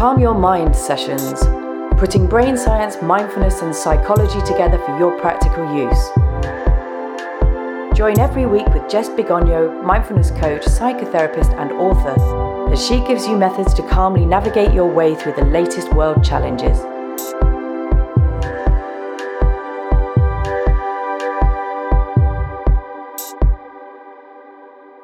Calm 0.00 0.18
Your 0.18 0.32
Mind 0.32 0.74
sessions, 0.74 1.44
putting 2.00 2.26
brain 2.26 2.56
science, 2.56 2.96
mindfulness, 3.02 3.60
and 3.60 3.76
psychology 3.76 4.40
together 4.46 4.78
for 4.78 4.98
your 4.98 5.20
practical 5.20 5.76
use. 5.76 6.08
Join 7.94 8.18
every 8.18 8.46
week 8.46 8.66
with 8.68 8.88
Jess 8.88 9.10
Bigogno, 9.10 9.84
mindfulness 9.84 10.30
coach, 10.30 10.62
psychotherapist, 10.62 11.52
and 11.60 11.72
author, 11.72 12.72
as 12.72 12.82
she 12.82 13.00
gives 13.00 13.26
you 13.26 13.36
methods 13.36 13.74
to 13.74 13.86
calmly 13.88 14.24
navigate 14.24 14.72
your 14.72 14.90
way 14.90 15.14
through 15.14 15.34
the 15.34 15.44
latest 15.44 15.92
world 15.92 16.24
challenges. 16.24 16.78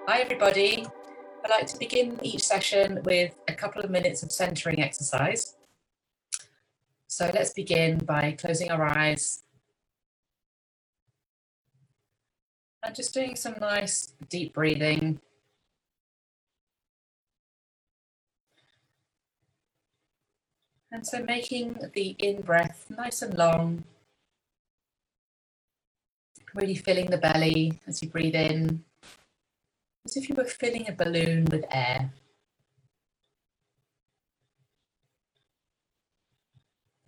Hi, 0.07 0.21
everybody. 0.23 0.87
I 1.47 1.59
like 1.59 1.69
to 1.69 1.79
begin 1.79 2.19
each 2.25 2.43
session 2.43 3.01
with 3.05 3.33
a 3.47 3.55
couple 3.55 3.81
of 3.81 3.89
minutes 3.89 4.25
of 4.25 4.33
centering 4.33 4.83
exercise. 4.83 5.55
So 7.07 7.31
let's 7.33 7.53
begin 7.53 7.99
by 7.99 8.33
closing 8.33 8.73
our 8.73 8.83
eyes 8.83 9.45
and 12.83 12.97
just 12.97 13.15
doing 13.15 13.37
some 13.37 13.55
nice 13.61 14.13
deep 14.29 14.55
breathing. 14.55 15.21
And 20.91 21.07
so 21.07 21.23
making 21.23 21.77
the 21.95 22.17
in 22.19 22.41
breath 22.41 22.87
nice 22.91 23.23
and 23.23 23.39
long, 23.39 23.85
really 26.57 26.75
filling 26.75 27.07
the 27.07 27.19
belly 27.19 27.79
as 27.87 28.03
you 28.03 28.09
breathe 28.09 28.35
in 28.35 28.83
as 30.07 30.17
if 30.17 30.29
you 30.29 30.37
were 30.37 30.45
filling 30.45 30.89
a 30.89 30.93
balloon 30.93 31.45
with 31.51 31.65
air. 31.69 32.13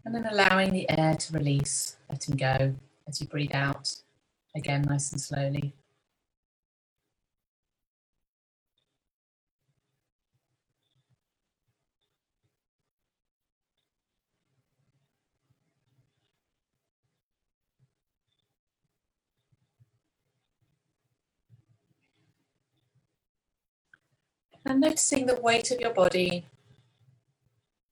And 0.04 0.12
then 0.12 0.26
allowing 0.26 0.72
the 0.72 0.90
air 0.90 1.14
to 1.14 1.32
release, 1.32 1.96
letting 2.10 2.36
go 2.36 2.74
as 3.06 3.20
you 3.20 3.28
breathe 3.28 3.54
out, 3.54 3.94
again 4.56 4.82
nice 4.82 5.12
and 5.12 5.20
slowly. 5.20 5.74
And 24.64 24.80
noticing 24.80 25.26
the 25.26 25.40
weight 25.40 25.70
of 25.70 25.80
your 25.80 25.94
body 25.94 26.46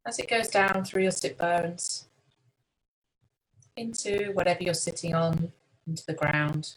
as 0.06 0.18
it 0.18 0.28
goes 0.28 0.48
down 0.48 0.84
through 0.84 1.02
your 1.02 1.10
sit 1.10 1.36
bones 1.36 2.06
into 3.76 4.30
whatever 4.32 4.62
you're 4.62 4.74
sitting 4.74 5.14
on, 5.14 5.52
into 5.86 6.04
the 6.06 6.14
ground. 6.14 6.74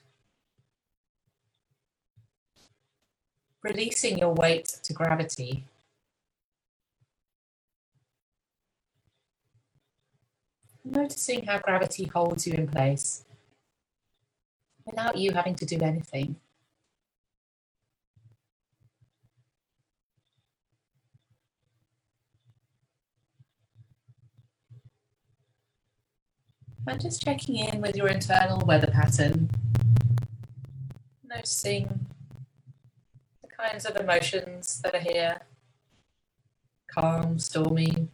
Releasing 3.64 4.18
your 4.18 4.34
weight 4.34 4.66
to 4.84 4.94
gravity. 4.94 5.66
Noticing 10.84 11.46
how 11.46 11.60
gravity 11.60 12.06
holds 12.06 12.48
you 12.48 12.54
in 12.54 12.68
place 12.68 13.26
without 14.86 15.18
you 15.18 15.32
having 15.34 15.56
to 15.56 15.66
do 15.66 15.80
anything. 15.82 16.38
And 26.88 27.00
just 27.00 27.24
checking 27.24 27.58
in 27.58 27.82
with 27.82 27.96
your 27.96 28.08
internal 28.08 28.66
weather 28.66 28.88
pattern, 28.88 29.50
noticing 31.24 32.08
the 33.42 33.48
kinds 33.48 33.86
of 33.86 33.96
emotions 33.96 34.82
that 34.84 34.96
are 34.96 35.00
here 35.00 35.42
calm, 36.90 37.40
stormy. 37.40 38.10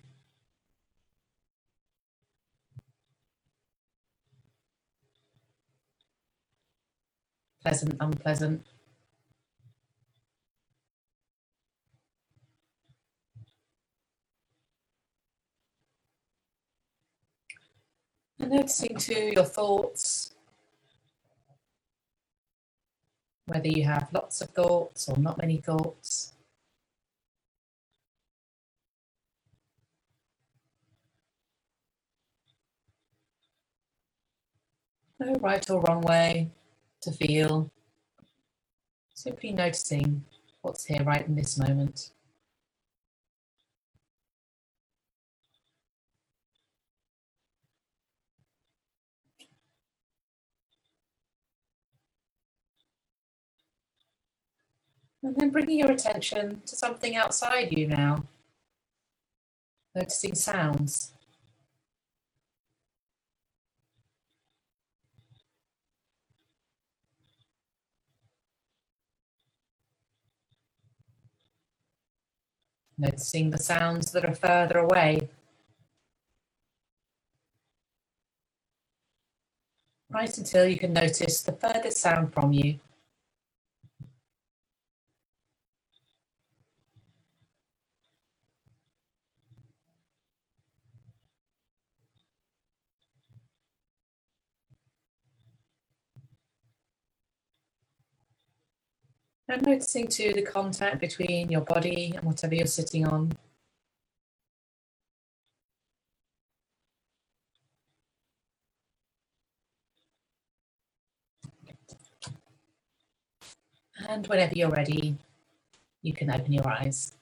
Pleasant, 7.61 7.95
unpleasant. 7.99 8.65
And 18.39 18.51
noticing 18.51 18.97
too 18.97 19.31
your 19.33 19.45
thoughts, 19.45 20.35
whether 23.45 23.67
you 23.67 23.83
have 23.85 24.09
lots 24.11 24.41
of 24.41 24.49
thoughts 24.49 25.07
or 25.07 25.17
not 25.17 25.37
many 25.37 25.57
thoughts. 25.57 26.33
No 35.19 35.33
right 35.35 35.69
or 35.69 35.81
wrong 35.81 36.01
way 36.01 36.51
to 37.01 37.11
feel. 37.11 37.71
Simply 39.13 39.53
noticing 39.53 40.25
what's 40.61 40.85
here 40.85 41.03
right 41.03 41.25
in 41.25 41.35
this 41.35 41.57
moment. 41.57 42.11
And 55.25 55.35
then 55.35 55.49
bringing 55.49 55.79
your 55.79 55.89
attention 55.89 56.61
to 56.67 56.75
something 56.75 57.15
outside 57.15 57.75
you 57.75 57.87
now. 57.87 58.25
Noticing 59.95 60.35
sounds. 60.35 61.13
Noticing 72.95 73.49
the 73.49 73.57
sounds 73.57 74.11
that 74.11 74.25
are 74.25 74.35
further 74.35 74.77
away. 74.77 75.29
Right 80.07 80.37
until 80.37 80.67
you 80.67 80.77
can 80.77 80.93
notice 80.93 81.41
the 81.41 81.53
furthest 81.53 81.97
sound 81.97 82.31
from 82.31 82.53
you. 82.53 82.79
And 99.47 99.61
noticing 99.61 100.07
too 100.07 100.33
the 100.33 100.41
contact 100.41 100.99
between 100.99 101.51
your 101.51 101.61
body 101.61 102.13
and 102.15 102.25
whatever 102.25 102.55
you're 102.55 102.65
sitting 102.65 103.07
on. 103.07 103.31
And 114.09 114.25
whenever 114.27 114.55
you're 114.55 114.69
ready, 114.69 115.15
you 116.01 116.13
can 116.13 116.31
open 116.31 116.51
your 116.51 116.67
eyes. 116.67 117.13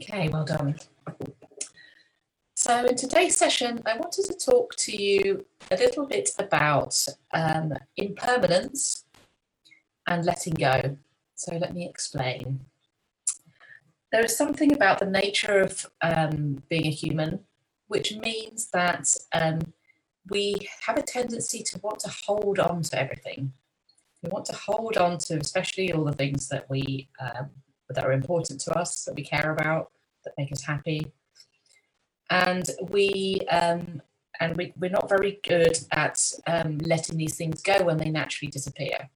Okay, 0.00 0.28
well 0.28 0.44
done. 0.44 0.76
So 2.54 2.86
in 2.86 2.94
today's 2.94 3.36
session, 3.36 3.82
I 3.86 3.96
wanted 3.96 4.26
to 4.26 4.34
talk 4.34 4.76
to 4.76 4.96
you 4.96 5.44
a 5.70 5.76
little 5.76 6.06
bit 6.06 6.30
about 6.38 6.94
um, 7.32 7.72
impermanence 7.96 9.04
and 10.06 10.24
letting 10.24 10.54
go. 10.54 10.96
So 11.34 11.56
let 11.56 11.74
me 11.74 11.88
explain. 11.88 12.60
There 14.12 14.24
is 14.24 14.36
something 14.36 14.72
about 14.72 14.98
the 14.98 15.06
nature 15.06 15.60
of 15.60 15.86
um, 16.02 16.62
being 16.68 16.86
a 16.86 16.90
human, 16.90 17.40
which 17.88 18.14
means 18.16 18.68
that 18.72 19.08
um, 19.32 19.60
we 20.28 20.68
have 20.86 20.96
a 20.96 21.02
tendency 21.02 21.62
to 21.62 21.78
want 21.78 22.00
to 22.00 22.12
hold 22.26 22.58
on 22.58 22.82
to 22.82 23.00
everything. 23.00 23.52
We 24.22 24.28
want 24.30 24.46
to 24.46 24.56
hold 24.56 24.96
on 24.98 25.18
to, 25.18 25.38
especially 25.38 25.92
all 25.92 26.04
the 26.04 26.12
things 26.12 26.48
that 26.48 26.68
we 26.68 27.08
um, 27.20 27.50
that 27.88 28.04
are 28.04 28.12
important 28.12 28.60
to 28.62 28.78
us, 28.78 29.04
that 29.04 29.14
we 29.14 29.24
care 29.24 29.52
about, 29.52 29.90
that 30.24 30.34
make 30.36 30.52
us 30.52 30.62
happy, 30.62 31.10
and 32.28 32.68
we 32.90 33.40
um, 33.50 34.02
and 34.40 34.56
we, 34.56 34.72
we're 34.78 34.90
not 34.90 35.08
very 35.08 35.38
good 35.46 35.78
at 35.92 36.32
um, 36.46 36.78
letting 36.78 37.16
these 37.16 37.36
things 37.36 37.62
go 37.62 37.82
when 37.84 37.98
they 37.98 38.10
naturally 38.10 38.50
disappear. 38.50 39.10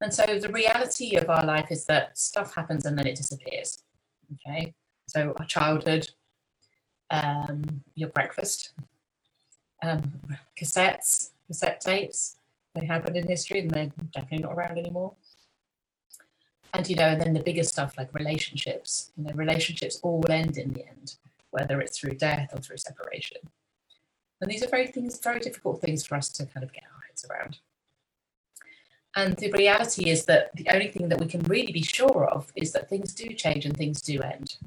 And 0.00 0.12
so 0.12 0.38
the 0.38 0.50
reality 0.50 1.16
of 1.16 1.30
our 1.30 1.44
life 1.44 1.68
is 1.70 1.86
that 1.86 2.18
stuff 2.18 2.54
happens 2.54 2.84
and 2.84 2.98
then 2.98 3.06
it 3.06 3.16
disappears. 3.16 3.82
Okay. 4.34 4.74
So 5.08 5.34
our 5.38 5.46
childhood, 5.46 6.08
um, 7.10 7.82
your 7.94 8.10
breakfast, 8.10 8.72
um, 9.82 10.12
cassettes, 10.60 11.30
cassette 11.46 11.80
tapes, 11.80 12.38
they 12.74 12.86
happened 12.86 13.16
in 13.16 13.26
history 13.26 13.60
and 13.60 13.70
they're 13.70 13.92
definitely 14.12 14.44
not 14.44 14.52
around 14.52 14.78
anymore. 14.78 15.14
And 16.74 16.88
you 16.88 16.96
know, 16.96 17.08
and 17.08 17.20
then 17.20 17.32
the 17.32 17.42
bigger 17.42 17.62
stuff 17.62 17.96
like 17.96 18.12
relationships, 18.12 19.12
you 19.16 19.24
know, 19.24 19.32
relationships 19.34 19.98
all 20.02 20.22
end 20.28 20.58
in 20.58 20.72
the 20.74 20.86
end, 20.86 21.14
whether 21.50 21.80
it's 21.80 21.98
through 21.98 22.16
death 22.16 22.50
or 22.52 22.60
through 22.60 22.76
separation. 22.76 23.38
And 24.40 24.50
these 24.50 24.62
are 24.62 24.68
very 24.68 24.88
things, 24.88 25.18
very 25.18 25.40
difficult 25.40 25.80
things 25.80 26.04
for 26.04 26.16
us 26.16 26.28
to 26.30 26.44
kind 26.44 26.64
of 26.64 26.72
get 26.72 26.82
our 26.94 27.02
heads 27.08 27.24
around. 27.30 27.58
And 29.16 29.34
the 29.38 29.50
reality 29.52 30.10
is 30.10 30.26
that 30.26 30.54
the 30.54 30.68
only 30.70 30.88
thing 30.88 31.08
that 31.08 31.18
we 31.18 31.26
can 31.26 31.40
really 31.44 31.72
be 31.72 31.82
sure 31.82 32.26
of 32.26 32.52
is 32.54 32.72
that 32.72 32.90
things 32.90 33.14
do 33.14 33.32
change 33.32 33.64
and 33.64 33.74
things 33.74 34.02
do 34.02 34.20
end. 34.20 34.58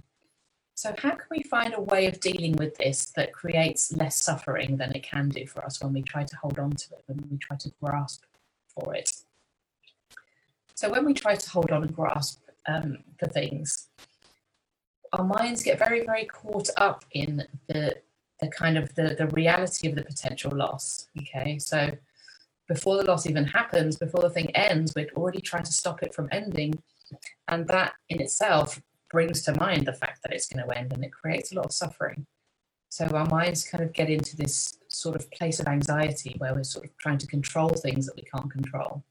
So, 0.73 0.95
how 0.97 1.11
can 1.11 1.27
we 1.29 1.43
find 1.43 1.75
a 1.75 1.81
way 1.81 2.07
of 2.07 2.19
dealing 2.19 2.53
with 2.53 2.75
this 2.77 3.07
that 3.15 3.31
creates 3.31 3.91
less 3.91 4.15
suffering 4.15 4.77
than 4.77 4.91
it 4.93 5.03
can 5.03 5.29
do 5.29 5.45
for 5.45 5.63
us 5.63 5.83
when 5.83 5.93
we 5.93 6.01
try 6.01 6.23
to 6.23 6.35
hold 6.37 6.57
on 6.57 6.71
to 6.71 6.95
it, 6.95 7.03
when 7.05 7.23
we 7.29 7.37
try 7.37 7.57
to 7.57 7.71
grasp 7.83 8.23
for 8.73 8.95
it? 8.95 9.11
So, 10.73 10.89
when 10.89 11.05
we 11.05 11.13
try 11.13 11.35
to 11.35 11.49
hold 11.49 11.71
on 11.71 11.83
and 11.83 11.95
grasp 11.95 12.41
um, 12.67 12.99
for 13.19 13.27
things, 13.27 13.89
our 15.13 15.25
minds 15.25 15.61
get 15.61 15.77
very, 15.77 16.05
very 16.05 16.25
caught 16.25 16.69
up 16.77 17.05
in 17.11 17.45
the 17.67 17.97
the 18.39 18.47
kind 18.47 18.77
of 18.77 18.95
the, 18.95 19.15
the 19.17 19.27
reality 19.27 19.89
of 19.89 19.95
the 19.95 20.01
potential 20.01 20.51
loss. 20.55 21.07
Okay, 21.19 21.59
so 21.59 21.91
before 22.69 22.97
the 22.97 23.03
loss 23.03 23.25
even 23.27 23.45
happens, 23.45 23.97
before 23.97 24.21
the 24.21 24.29
thing 24.29 24.55
ends, 24.55 24.93
we're 24.95 25.09
already 25.17 25.41
trying 25.41 25.63
to 25.63 25.73
stop 25.73 26.01
it 26.03 26.13
from 26.13 26.29
ending. 26.31 26.81
And 27.47 27.67
that 27.67 27.93
in 28.07 28.21
itself 28.21 28.79
brings 29.11 29.41
to 29.41 29.59
mind 29.59 29.87
the 29.87 29.93
fact 29.93 30.21
that 30.21 30.31
it's 30.31 30.47
going 30.47 30.65
to 30.65 30.77
end 30.77 30.93
and 30.93 31.03
it 31.03 31.11
creates 31.11 31.51
a 31.51 31.55
lot 31.55 31.65
of 31.65 31.71
suffering. 31.73 32.27
So 32.89 33.05
our 33.07 33.25
minds 33.25 33.67
kind 33.67 33.83
of 33.83 33.91
get 33.91 34.09
into 34.09 34.37
this 34.37 34.77
sort 34.87 35.15
of 35.15 35.29
place 35.31 35.59
of 35.59 35.67
anxiety 35.67 36.35
where 36.37 36.53
we're 36.53 36.63
sort 36.63 36.85
of 36.85 36.95
trying 36.97 37.17
to 37.17 37.27
control 37.27 37.69
things 37.69 38.05
that 38.05 38.15
we 38.15 38.23
can't 38.23 38.51
control. 38.51 39.03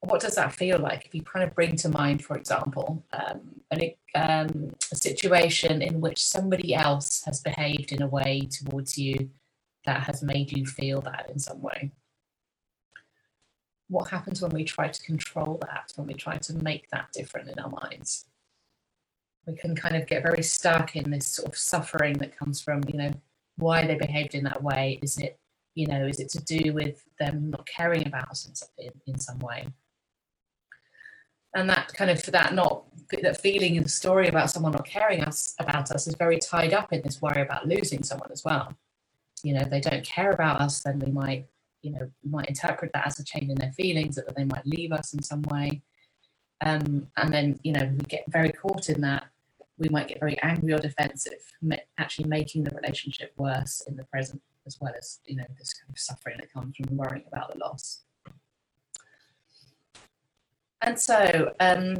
What 0.00 0.20
does 0.20 0.34
that 0.34 0.52
feel 0.52 0.78
like? 0.78 1.06
If 1.06 1.14
you 1.14 1.22
kind 1.22 1.46
of 1.46 1.54
bring 1.54 1.76
to 1.76 1.88
mind, 1.90 2.24
for 2.24 2.36
example, 2.36 3.04
um, 3.12 3.40
an, 3.70 3.90
um, 4.14 4.74
a 4.92 4.96
situation 4.96 5.82
in 5.82 6.00
which 6.00 6.24
somebody 6.24 6.74
else 6.74 7.22
has 7.24 7.40
behaved 7.40 7.92
in 7.92 8.02
a 8.02 8.06
way 8.06 8.48
towards 8.50 8.96
you 8.98 9.30
that 9.84 10.02
has 10.02 10.22
made 10.22 10.52
you 10.52 10.66
feel 10.66 11.00
that 11.00 11.30
in 11.30 11.38
some 11.38 11.60
way 11.60 11.92
what 13.90 14.08
happens 14.08 14.40
when 14.40 14.52
we 14.52 14.64
try 14.64 14.88
to 14.88 15.02
control 15.02 15.58
that, 15.62 15.92
when 15.96 16.06
we 16.06 16.14
try 16.14 16.36
to 16.38 16.54
make 16.54 16.88
that 16.90 17.10
different 17.12 17.48
in 17.48 17.58
our 17.58 17.70
minds? 17.70 18.26
We 19.46 19.56
can 19.56 19.74
kind 19.74 19.96
of 19.96 20.06
get 20.06 20.22
very 20.22 20.44
stuck 20.44 20.94
in 20.94 21.10
this 21.10 21.26
sort 21.26 21.48
of 21.48 21.58
suffering 21.58 22.14
that 22.18 22.36
comes 22.36 22.60
from, 22.60 22.82
you 22.86 22.96
know, 22.96 23.12
why 23.56 23.84
they 23.84 23.96
behaved 23.96 24.36
in 24.36 24.44
that 24.44 24.62
way. 24.62 25.00
Is 25.02 25.18
it, 25.18 25.40
you 25.74 25.88
know, 25.88 26.06
is 26.06 26.20
it 26.20 26.28
to 26.30 26.40
do 26.44 26.72
with 26.72 27.04
them 27.18 27.50
not 27.50 27.66
caring 27.66 28.06
about 28.06 28.30
us 28.30 28.46
in 28.46 28.54
some, 28.54 28.68
in, 29.06 29.18
some 29.18 29.40
way? 29.40 29.66
And 31.54 31.68
that 31.68 31.92
kind 31.92 32.12
of 32.12 32.22
that 32.26 32.54
not 32.54 32.84
that 33.22 33.40
feeling 33.40 33.74
in 33.74 33.82
the 33.82 33.88
story 33.88 34.28
about 34.28 34.50
someone 34.50 34.70
not 34.70 34.86
caring 34.86 35.24
us 35.24 35.56
about 35.58 35.90
us 35.90 36.06
is 36.06 36.14
very 36.14 36.38
tied 36.38 36.72
up 36.72 36.92
in 36.92 37.02
this 37.02 37.20
worry 37.20 37.42
about 37.42 37.66
losing 37.66 38.04
someone 38.04 38.30
as 38.30 38.44
well. 38.44 38.76
You 39.44 39.54
know, 39.54 39.64
they 39.64 39.80
don't 39.80 40.04
care 40.04 40.30
about 40.30 40.60
us, 40.60 40.82
then 40.82 40.98
we 40.98 41.10
might 41.10 41.46
you 41.82 41.92
know 41.92 42.10
might 42.24 42.48
interpret 42.48 42.90
that 42.92 43.06
as 43.06 43.18
a 43.18 43.24
change 43.24 43.48
in 43.50 43.54
their 43.54 43.72
feelings 43.72 44.14
that 44.16 44.34
they 44.36 44.44
might 44.44 44.66
leave 44.66 44.92
us 44.92 45.14
in 45.14 45.22
some 45.22 45.42
way. 45.42 45.82
Um, 46.62 47.08
and 47.16 47.32
then 47.32 47.58
you 47.62 47.72
know 47.72 47.84
we 47.84 48.04
get 48.08 48.24
very 48.28 48.52
caught 48.52 48.88
in 48.88 49.00
that. 49.02 49.24
We 49.78 49.88
might 49.88 50.08
get 50.08 50.20
very 50.20 50.38
angry 50.42 50.74
or 50.74 50.78
defensive 50.78 51.40
actually 51.96 52.28
making 52.28 52.64
the 52.64 52.74
relationship 52.74 53.32
worse 53.38 53.82
in 53.86 53.96
the 53.96 54.04
present 54.04 54.42
as 54.66 54.78
well 54.80 54.92
as 54.96 55.20
you 55.26 55.36
know 55.36 55.44
this 55.58 55.72
kind 55.72 55.90
of 55.90 55.98
suffering 55.98 56.36
that 56.38 56.52
comes 56.52 56.76
from 56.76 56.96
worrying 56.96 57.24
about 57.26 57.52
the 57.52 57.58
loss. 57.58 58.02
And 60.82 60.98
so 60.98 61.54
um, 61.60 61.96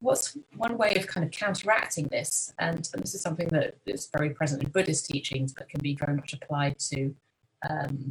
what's 0.00 0.36
one 0.56 0.78
way 0.78 0.94
of 0.94 1.06
kind 1.06 1.24
of 1.24 1.32
counteracting 1.32 2.06
this 2.08 2.52
and, 2.60 2.88
and, 2.92 3.02
this 3.02 3.14
is 3.14 3.20
something 3.20 3.48
that 3.48 3.76
is 3.84 4.08
very 4.16 4.30
present 4.30 4.62
in 4.62 4.70
buddhist 4.70 5.06
teachings 5.06 5.52
but 5.52 5.68
can 5.68 5.80
be 5.80 5.96
very 5.96 6.14
much 6.14 6.32
applied 6.32 6.78
to 6.78 7.12
um, 7.68 8.08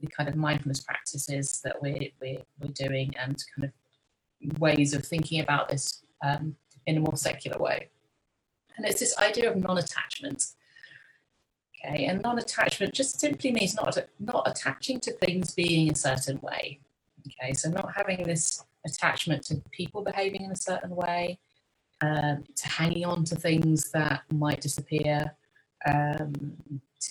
the 0.00 0.06
kind 0.06 0.28
of 0.28 0.36
mindfulness 0.36 0.80
practices 0.80 1.60
that 1.64 1.80
we're, 1.80 2.08
we're, 2.20 2.38
we're 2.60 2.72
doing 2.74 3.12
and 3.18 3.42
kind 3.54 3.64
of 3.64 4.60
ways 4.60 4.94
of 4.94 5.04
thinking 5.04 5.40
about 5.40 5.68
this 5.68 6.04
um, 6.22 6.56
in 6.86 6.98
a 6.98 7.00
more 7.00 7.16
secular 7.16 7.58
way. 7.58 7.88
And 8.76 8.86
it's 8.86 9.00
this 9.00 9.16
idea 9.18 9.50
of 9.50 9.56
non-attachment. 9.56 10.44
Okay, 11.84 12.06
and 12.06 12.22
non-attachment 12.22 12.94
just 12.94 13.20
simply 13.20 13.52
means 13.52 13.74
not 13.74 13.96
not 14.18 14.42
attaching 14.46 15.00
to 15.00 15.12
things 15.12 15.54
being 15.54 15.90
a 15.90 15.94
certain 15.94 16.40
way. 16.40 16.80
Okay, 17.26 17.52
so 17.52 17.68
not 17.70 17.92
having 17.94 18.24
this 18.24 18.64
attachment 18.86 19.44
to 19.44 19.62
people 19.70 20.02
behaving 20.02 20.44
in 20.44 20.50
a 20.50 20.56
certain 20.56 20.94
way, 20.94 21.38
um, 22.00 22.44
to 22.56 22.68
hanging 22.68 23.04
on 23.04 23.24
to 23.24 23.36
things 23.36 23.90
that 23.92 24.22
might 24.32 24.60
disappear, 24.60 25.34
um, 25.86 26.32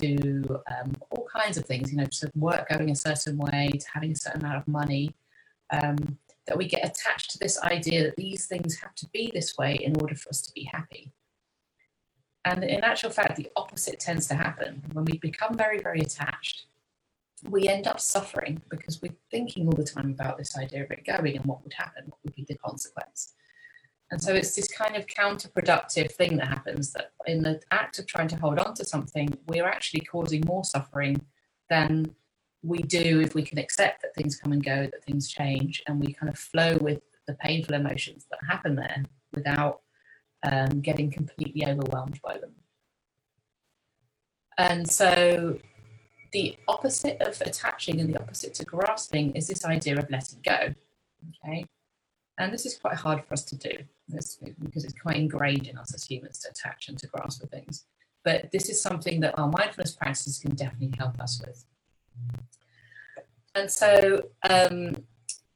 to 0.02 0.62
um, 0.72 0.94
all 1.12 1.28
kinds 1.34 1.58
of 1.58 1.66
things, 1.66 1.92
you 1.92 1.98
know, 1.98 2.06
to 2.06 2.30
work 2.36 2.68
going 2.70 2.90
a 2.90 2.96
certain 2.96 3.38
way, 3.38 3.70
to 3.74 3.86
having 3.94 4.12
a 4.12 4.16
certain 4.16 4.42
amount 4.42 4.58
of 4.58 4.68
money, 4.68 5.14
um, 5.72 6.18
that 6.48 6.58
we 6.58 6.68
get 6.68 6.86
attached 6.86 7.31
to 7.31 7.40
this 7.40 7.62
idea 7.62 8.04
that 8.04 8.16
these 8.16 8.46
things 8.48 8.80
have 8.80 8.94
to 8.96 9.08
be 9.14 9.31
this 9.34 9.58
way 9.58 9.75
in 9.75 10.00
order 10.02 10.16
for 10.16 10.30
us 10.30 10.42
to 10.42 10.52
be 10.54 10.64
happy. 10.64 11.12
And 12.46 12.64
in 12.64 12.84
actual 12.84 13.10
fact, 13.10 13.38
the 13.38 13.50
opposite 13.56 14.00
tends 14.00 14.28
to 14.28 14.36
happen. 14.36 14.84
When 14.92 15.06
we 15.06 15.18
become 15.18 15.56
very, 15.56 15.80
very 15.80 16.02
attached, 16.02 16.66
we 17.50 17.68
end 17.68 17.88
up 17.88 18.00
suffering 18.00 18.62
because 18.69 19.01
we're 19.01 19.16
thinking 19.31 19.68
all 19.68 19.74
the 19.74 19.84
time 19.84 20.12
about 20.12 20.38
this 20.38 20.57
idea 20.57 20.84
of 20.84 20.92
it 20.92 21.06
going 21.06 21.36
and 21.36 21.45
what 21.45 21.63
would 21.63 21.74
happen, 21.74 22.04
what 22.07 22.19
would 22.24 22.36
be 22.36 22.45
the 22.48 22.57
consequence. 22.57 23.34
And 24.12 24.22
so 24.22 24.34
it's 24.34 24.56
this 24.56 24.68
kind 24.68 24.95
of 24.95 25.07
counterproductive 25.07 26.12
thing 26.12 26.38
that 26.38 26.48
happens 26.48 26.94
that 26.94 27.12
in 27.25 27.42
the 27.42 27.60
act 27.72 28.00
of 28.00 28.06
trying 28.06 28.28
to 28.30 28.36
hold 28.36 28.60
on 28.60 28.75
to 28.75 28.86
something, 28.86 29.36
we're 29.48 29.68
actually 29.68 30.01
causing 30.01 30.44
more 30.45 30.63
suffering 30.63 31.19
than 31.69 32.13
we 32.62 32.78
do 32.84 33.22
if 33.22 33.34
we 33.36 33.44
can 33.44 33.57
accept 33.57 34.01
that 34.01 34.16
things 34.16 34.38
come 34.38 34.54
and 34.54 34.63
go, 34.63 34.84
that 34.84 35.04
things 35.04 35.30
change, 35.30 35.81
and 35.88 36.00
we 36.00 36.13
kind 36.13 36.31
of 36.31 36.38
flow 36.38 36.78
with 36.80 37.01
the 37.28 37.34
painful 37.36 37.75
emotions 37.75 38.25
that 38.30 38.39
happen 38.48 38.75
there 38.75 39.03
without 39.34 39.82
um, 40.44 40.79
getting 40.82 41.10
completely 41.10 41.65
overwhelmed 41.65 42.20
by 42.24 42.38
them. 42.38 42.51
And 44.58 44.89
so 44.89 45.58
the 46.34 46.58
opposite 46.68 47.22
of 47.22 47.40
attaching 47.42 48.02
and 48.02 48.13
the 48.13 48.20
opposite 48.20 48.54
to 48.56 48.66
grasping 48.66 49.32
is 49.36 49.48
this 49.48 49.63
idea 49.63 49.98
of 49.98 50.10
letting 50.10 50.40
go. 50.44 50.74
Okay. 51.46 51.66
And 52.40 52.52
this 52.52 52.66
is 52.66 52.78
quite 52.78 52.96
hard 52.96 53.24
for 53.24 53.34
us 53.34 53.44
to 53.46 53.56
do 53.56 53.72
because 54.10 54.84
it's 54.84 55.00
quite 55.00 55.18
ingrained 55.18 55.68
in 55.68 55.78
us 55.78 55.94
as 55.94 56.04
humans 56.04 56.40
to 56.40 56.50
attach 56.50 56.90
and 56.90 56.98
to 56.98 57.08
grasp 57.08 57.42
for 57.42 57.48
things. 57.48 57.86
But 58.25 58.52
this 58.52 58.70
is 58.70 58.82
something 58.82 59.20
that 59.22 59.38
our 59.38 59.48
mindfulness 59.48 59.96
practices 59.96 60.40
can 60.40 60.56
definitely 60.56 60.98
help 60.98 61.20
us 61.22 61.42
with. 61.46 61.63
And 63.56 63.70
so 63.70 64.30
um, 64.50 64.96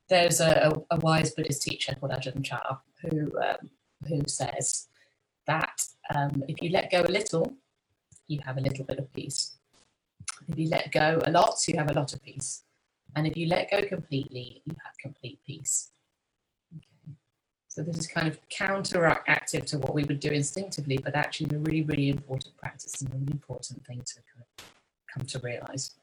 there's 0.07 0.39
a, 0.39 0.71
a, 0.91 0.99
wise 0.99 1.31
Buddhist 1.31 1.63
teacher 1.63 1.95
called 1.95 2.11
Ajahn 2.11 2.43
Chah 2.43 2.77
who, 3.01 3.31
um, 3.39 3.69
who 4.07 4.21
says 4.27 4.87
that 5.47 5.81
um, 6.13 6.43
if 6.47 6.61
you 6.61 6.69
let 6.69 6.91
go 6.91 7.01
a 7.01 7.09
little, 7.09 7.53
you 8.27 8.39
have 8.45 8.57
a 8.57 8.61
little 8.61 8.85
bit 8.85 8.99
of 8.99 9.11
peace. 9.13 9.56
If 10.47 10.57
you 10.57 10.69
let 10.69 10.91
go 10.91 11.21
a 11.25 11.31
lot, 11.31 11.67
you 11.67 11.77
have 11.77 11.91
a 11.91 11.93
lot 11.93 12.13
of 12.13 12.23
peace. 12.23 12.63
And 13.15 13.27
if 13.27 13.35
you 13.35 13.47
let 13.47 13.71
go 13.71 13.81
completely, 13.85 14.61
you 14.65 14.75
have 14.83 14.97
complete 14.99 15.39
peace. 15.45 15.89
Okay. 16.75 17.15
So 17.67 17.83
this 17.83 17.97
is 17.97 18.07
kind 18.07 18.27
of 18.27 18.39
counteractive 18.49 19.65
to 19.67 19.79
what 19.79 19.93
we 19.93 20.03
would 20.03 20.19
do 20.19 20.29
instinctively, 20.29 20.97
but 20.97 21.15
actually 21.15 21.55
a 21.55 21.59
really, 21.59 21.83
really 21.83 22.09
important 22.09 22.55
practice 22.57 23.01
and 23.01 23.11
a 23.11 23.17
really 23.17 23.31
important 23.31 23.85
thing 23.85 24.01
to 24.05 24.15
kind 24.15 24.45
of 24.45 24.65
come 25.13 25.25
to 25.25 25.39
realize. 25.39 25.95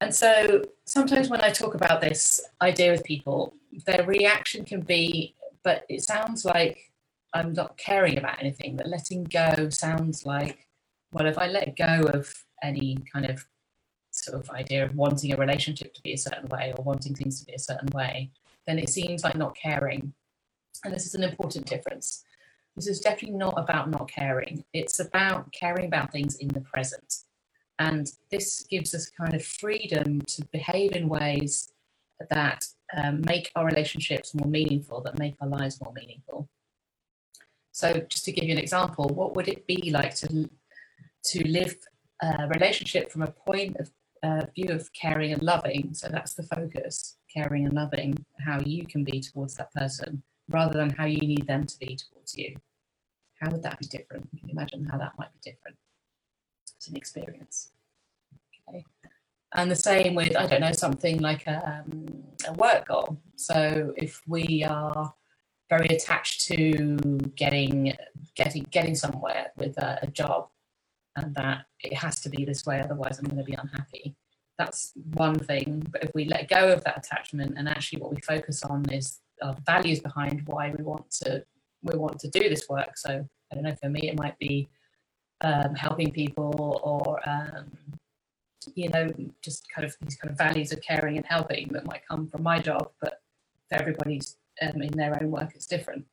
And 0.00 0.14
so 0.14 0.62
sometimes 0.84 1.28
when 1.28 1.40
I 1.40 1.50
talk 1.50 1.74
about 1.74 2.00
this 2.00 2.40
idea 2.60 2.92
with 2.92 3.04
people, 3.04 3.54
their 3.86 4.04
reaction 4.04 4.64
can 4.64 4.80
be, 4.80 5.34
but 5.62 5.84
it 5.88 6.02
sounds 6.02 6.44
like 6.44 6.92
I'm 7.32 7.52
not 7.52 7.76
caring 7.76 8.18
about 8.18 8.38
anything, 8.38 8.76
but 8.76 8.86
letting 8.86 9.24
go 9.24 9.68
sounds 9.70 10.24
like, 10.24 10.68
well, 11.14 11.26
if 11.26 11.38
I 11.38 11.46
let 11.46 11.76
go 11.76 12.00
of 12.12 12.34
any 12.62 12.98
kind 13.10 13.26
of 13.26 13.46
sort 14.10 14.38
of 14.38 14.50
idea 14.50 14.84
of 14.84 14.94
wanting 14.96 15.32
a 15.32 15.36
relationship 15.36 15.94
to 15.94 16.02
be 16.02 16.12
a 16.12 16.18
certain 16.18 16.48
way 16.48 16.74
or 16.76 16.84
wanting 16.84 17.14
things 17.14 17.38
to 17.40 17.46
be 17.46 17.52
a 17.54 17.58
certain 17.58 17.88
way, 17.94 18.30
then 18.66 18.80
it 18.80 18.88
seems 18.88 19.22
like 19.22 19.36
not 19.36 19.56
caring. 19.56 20.12
And 20.84 20.92
this 20.92 21.06
is 21.06 21.14
an 21.14 21.22
important 21.22 21.66
difference. 21.66 22.24
This 22.74 22.88
is 22.88 22.98
definitely 22.98 23.38
not 23.38 23.54
about 23.56 23.90
not 23.90 24.08
caring. 24.08 24.64
It's 24.72 24.98
about 24.98 25.52
caring 25.52 25.86
about 25.86 26.10
things 26.10 26.36
in 26.36 26.48
the 26.48 26.60
present. 26.60 27.18
And 27.78 28.10
this 28.30 28.66
gives 28.68 28.92
us 28.92 29.08
kind 29.08 29.34
of 29.34 29.44
freedom 29.44 30.20
to 30.22 30.44
behave 30.46 30.92
in 30.96 31.08
ways 31.08 31.72
that 32.30 32.66
um, 32.96 33.22
make 33.24 33.52
our 33.54 33.66
relationships 33.66 34.34
more 34.34 34.48
meaningful, 34.48 35.00
that 35.02 35.18
make 35.18 35.36
our 35.40 35.48
lives 35.48 35.80
more 35.80 35.92
meaningful. 35.92 36.48
So, 37.70 38.04
just 38.08 38.24
to 38.26 38.32
give 38.32 38.44
you 38.44 38.52
an 38.52 38.58
example, 38.58 39.08
what 39.08 39.34
would 39.34 39.48
it 39.48 39.66
be 39.66 39.90
like 39.90 40.14
to 40.16 40.48
to 41.24 41.48
live 41.48 41.76
a 42.22 42.48
relationship 42.48 43.10
from 43.10 43.22
a 43.22 43.30
point 43.30 43.76
of 43.78 43.90
uh, 44.22 44.46
view 44.54 44.68
of 44.68 44.92
caring 44.92 45.32
and 45.32 45.42
loving? 45.42 45.94
So 45.94 46.08
that's 46.08 46.34
the 46.34 46.42
focus, 46.44 47.16
caring 47.32 47.64
and 47.66 47.74
loving, 47.74 48.24
how 48.44 48.60
you 48.60 48.86
can 48.86 49.04
be 49.04 49.20
towards 49.20 49.54
that 49.54 49.72
person, 49.72 50.22
rather 50.48 50.78
than 50.78 50.90
how 50.90 51.06
you 51.06 51.20
need 51.20 51.46
them 51.46 51.66
to 51.66 51.78
be 51.78 51.96
towards 51.96 52.36
you. 52.36 52.56
How 53.40 53.50
would 53.50 53.62
that 53.62 53.78
be 53.78 53.86
different? 53.86 54.28
Can 54.30 54.48
you 54.48 54.52
imagine 54.52 54.84
how 54.84 54.98
that 54.98 55.12
might 55.18 55.32
be 55.32 55.50
different? 55.50 55.76
It's 56.76 56.88
an 56.88 56.96
experience. 56.96 57.72
Okay. 58.68 58.84
And 59.54 59.70
the 59.70 59.76
same 59.76 60.14
with, 60.14 60.36
I 60.36 60.46
don't 60.46 60.60
know, 60.60 60.72
something 60.72 61.20
like 61.20 61.46
a, 61.46 61.84
um, 61.86 62.06
a 62.48 62.52
work 62.54 62.88
goal. 62.88 63.18
So 63.36 63.92
if 63.96 64.22
we 64.26 64.64
are 64.64 65.14
very 65.70 65.86
attached 65.86 66.46
to 66.46 66.96
getting 67.36 67.94
getting 68.34 68.66
getting 68.70 68.94
somewhere 68.94 69.52
with 69.56 69.76
a, 69.78 69.98
a 70.02 70.06
job 70.08 70.48
and 71.16 71.34
that 71.34 71.66
it 71.80 71.94
has 71.94 72.20
to 72.20 72.28
be 72.28 72.44
this 72.44 72.66
way 72.66 72.80
otherwise 72.80 73.18
i'm 73.18 73.24
going 73.24 73.38
to 73.38 73.44
be 73.44 73.54
unhappy. 73.54 74.14
That's 74.58 74.92
one 75.14 75.38
thing 75.38 75.84
but 75.90 76.04
if 76.04 76.10
we 76.14 76.26
let 76.26 76.48
go 76.48 76.72
of 76.72 76.84
that 76.84 76.98
attachment 76.98 77.54
and 77.56 77.68
actually 77.68 78.00
what 78.00 78.14
we 78.14 78.20
focus 78.20 78.62
on 78.62 78.88
is 78.90 79.20
our 79.42 79.56
values 79.66 80.00
behind 80.00 80.42
why 80.46 80.72
we 80.76 80.84
want 80.84 81.10
to 81.22 81.44
we 81.82 81.98
want 81.98 82.18
to 82.20 82.28
do 82.28 82.48
this 82.48 82.68
work. 82.68 82.96
So 82.96 83.26
i 83.50 83.54
don't 83.54 83.64
know 83.64 83.74
for 83.82 83.88
me 83.88 84.08
it 84.08 84.18
might 84.18 84.38
be 84.38 84.68
um, 85.40 85.74
helping 85.74 86.10
people 86.10 86.80
or 86.82 87.20
um, 87.28 87.70
you 88.74 88.88
know 88.88 89.12
just 89.42 89.66
kind 89.74 89.84
of 89.86 89.94
these 90.00 90.16
kind 90.16 90.30
of 90.30 90.38
values 90.38 90.72
of 90.72 90.80
caring 90.80 91.16
and 91.16 91.26
helping 91.26 91.68
that 91.68 91.84
might 91.84 92.06
come 92.08 92.28
from 92.28 92.42
my 92.42 92.58
job 92.58 92.88
but 93.00 93.20
for 93.68 93.78
everybody's 93.80 94.36
um, 94.62 94.80
in 94.80 94.92
their 94.96 95.16
own 95.20 95.30
work 95.30 95.52
it's 95.54 95.66
different 95.66 96.04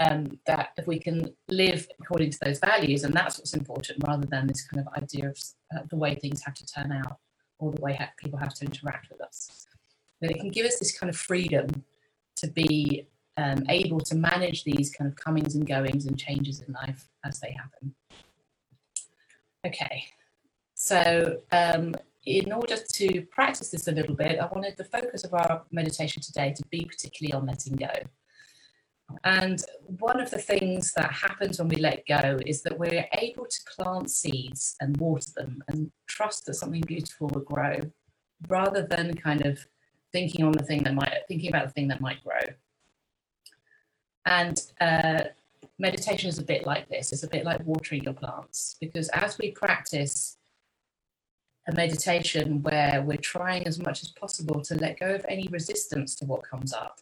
um, 0.00 0.38
that 0.46 0.70
if 0.76 0.86
we 0.86 0.98
can 0.98 1.32
live 1.48 1.86
according 2.00 2.30
to 2.30 2.38
those 2.44 2.58
values 2.58 3.04
and 3.04 3.14
that's 3.14 3.38
what's 3.38 3.54
important 3.54 4.02
rather 4.06 4.26
than 4.26 4.46
this 4.46 4.66
kind 4.66 4.86
of 4.86 5.02
idea 5.02 5.28
of 5.28 5.38
uh, 5.74 5.80
the 5.90 5.96
way 5.96 6.14
things 6.14 6.42
have 6.42 6.54
to 6.54 6.66
turn 6.66 6.92
out 6.92 7.18
or 7.58 7.72
the 7.72 7.80
way 7.80 7.94
ha- 7.94 8.10
people 8.18 8.38
have 8.38 8.54
to 8.54 8.64
interact 8.64 9.10
with 9.10 9.20
us. 9.20 9.66
That 10.20 10.30
it 10.30 10.38
can 10.38 10.50
give 10.50 10.66
us 10.66 10.78
this 10.78 10.96
kind 10.96 11.10
of 11.10 11.16
freedom 11.16 11.84
to 12.36 12.46
be 12.48 13.06
um, 13.36 13.64
able 13.68 14.00
to 14.00 14.14
manage 14.14 14.64
these 14.64 14.90
kind 14.90 15.08
of 15.08 15.16
comings 15.16 15.54
and 15.54 15.66
goings 15.66 16.06
and 16.06 16.18
changes 16.18 16.60
in 16.60 16.72
life 16.74 17.08
as 17.24 17.40
they 17.40 17.52
happen. 17.52 17.94
Okay. 19.66 20.04
So 20.74 21.40
um, 21.52 21.94
in 22.26 22.52
order 22.52 22.76
to 22.76 23.22
practice 23.30 23.70
this 23.70 23.88
a 23.88 23.92
little 23.92 24.14
bit, 24.14 24.38
I 24.38 24.46
wanted 24.46 24.76
the 24.76 24.84
focus 24.84 25.24
of 25.24 25.34
our 25.34 25.62
meditation 25.70 26.22
today 26.22 26.52
to 26.56 26.62
be 26.70 26.84
particularly 26.84 27.32
on 27.32 27.46
letting 27.46 27.76
go. 27.76 27.92
And 29.24 29.62
one 29.98 30.20
of 30.20 30.30
the 30.30 30.38
things 30.38 30.92
that 30.94 31.12
happens 31.12 31.58
when 31.58 31.68
we 31.68 31.76
let 31.76 32.06
go 32.06 32.38
is 32.46 32.62
that 32.62 32.78
we're 32.78 33.06
able 33.18 33.46
to 33.46 33.60
plant 33.76 34.10
seeds 34.10 34.76
and 34.80 34.96
water 34.96 35.30
them 35.36 35.62
and 35.68 35.90
trust 36.06 36.46
that 36.46 36.54
something 36.54 36.82
beautiful 36.86 37.28
will 37.28 37.42
grow 37.42 37.80
rather 38.48 38.82
than 38.82 39.14
kind 39.14 39.46
of 39.46 39.64
thinking 40.12 40.44
on 40.44 40.52
the 40.52 40.62
thing 40.62 40.82
that 40.82 40.94
might 40.94 41.14
thinking 41.28 41.48
about 41.48 41.66
the 41.66 41.72
thing 41.72 41.88
that 41.88 42.00
might 42.00 42.22
grow. 42.24 42.54
And 44.26 44.60
uh, 44.80 45.24
meditation 45.78 46.28
is 46.28 46.38
a 46.38 46.44
bit 46.44 46.66
like 46.66 46.88
this. 46.88 47.12
It's 47.12 47.22
a 47.22 47.28
bit 47.28 47.44
like 47.44 47.64
watering 47.64 48.04
your 48.04 48.14
plants 48.14 48.76
because 48.80 49.08
as 49.10 49.38
we 49.38 49.50
practice 49.50 50.36
a 51.68 51.74
meditation 51.74 52.62
where 52.62 53.02
we're 53.02 53.16
trying 53.16 53.66
as 53.66 53.78
much 53.78 54.02
as 54.02 54.08
possible 54.08 54.60
to 54.62 54.74
let 54.74 54.98
go 54.98 55.14
of 55.14 55.24
any 55.28 55.46
resistance 55.50 56.14
to 56.16 56.24
what 56.24 56.42
comes 56.42 56.72
up. 56.72 57.00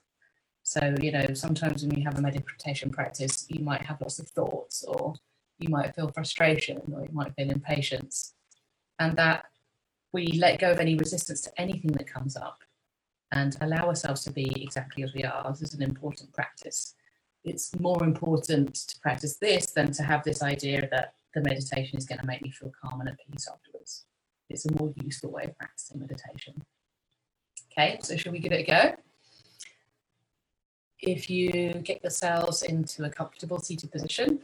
So, 0.70 0.94
you 1.00 1.10
know, 1.10 1.26
sometimes 1.34 1.84
when 1.84 1.98
you 1.98 2.04
have 2.04 2.16
a 2.16 2.22
meditation 2.22 2.90
practice, 2.90 3.44
you 3.48 3.64
might 3.64 3.82
have 3.82 4.00
lots 4.00 4.20
of 4.20 4.28
thoughts, 4.28 4.84
or 4.84 5.14
you 5.58 5.68
might 5.68 5.96
feel 5.96 6.12
frustration, 6.12 6.80
or 6.94 7.02
you 7.02 7.08
might 7.12 7.34
feel 7.34 7.50
impatience. 7.50 8.34
And 9.00 9.16
that 9.16 9.46
we 10.12 10.28
let 10.38 10.60
go 10.60 10.70
of 10.70 10.78
any 10.78 10.94
resistance 10.94 11.40
to 11.40 11.50
anything 11.60 11.90
that 11.94 12.06
comes 12.06 12.36
up 12.36 12.58
and 13.32 13.56
allow 13.62 13.88
ourselves 13.88 14.22
to 14.24 14.30
be 14.30 14.62
exactly 14.62 15.02
as 15.02 15.12
we 15.12 15.24
are. 15.24 15.50
This 15.50 15.62
is 15.62 15.74
an 15.74 15.82
important 15.82 16.32
practice. 16.32 16.94
It's 17.42 17.76
more 17.80 18.04
important 18.04 18.76
to 18.76 19.00
practice 19.00 19.38
this 19.38 19.72
than 19.72 19.90
to 19.90 20.04
have 20.04 20.22
this 20.22 20.40
idea 20.40 20.88
that 20.92 21.14
the 21.34 21.40
meditation 21.40 21.98
is 21.98 22.06
going 22.06 22.20
to 22.20 22.26
make 22.26 22.42
me 22.42 22.52
feel 22.52 22.70
calm 22.80 23.00
and 23.00 23.08
at 23.08 23.16
peace 23.18 23.48
afterwards 23.52 24.04
it's 24.48 24.66
a 24.66 24.72
more 24.74 24.92
useful 25.02 25.30
way 25.32 25.44
of 25.44 25.56
practicing 25.56 25.98
meditation. 26.00 26.54
Okay, 27.72 27.98
so 28.02 28.16
shall 28.16 28.32
we 28.32 28.40
give 28.40 28.52
it 28.52 28.68
a 28.68 28.70
go? 28.70 28.94
If 31.02 31.30
you 31.30 31.72
get 31.82 32.02
yourselves 32.02 32.62
into 32.62 33.04
a 33.04 33.10
comfortable 33.10 33.58
seated 33.58 33.90
position, 33.90 34.40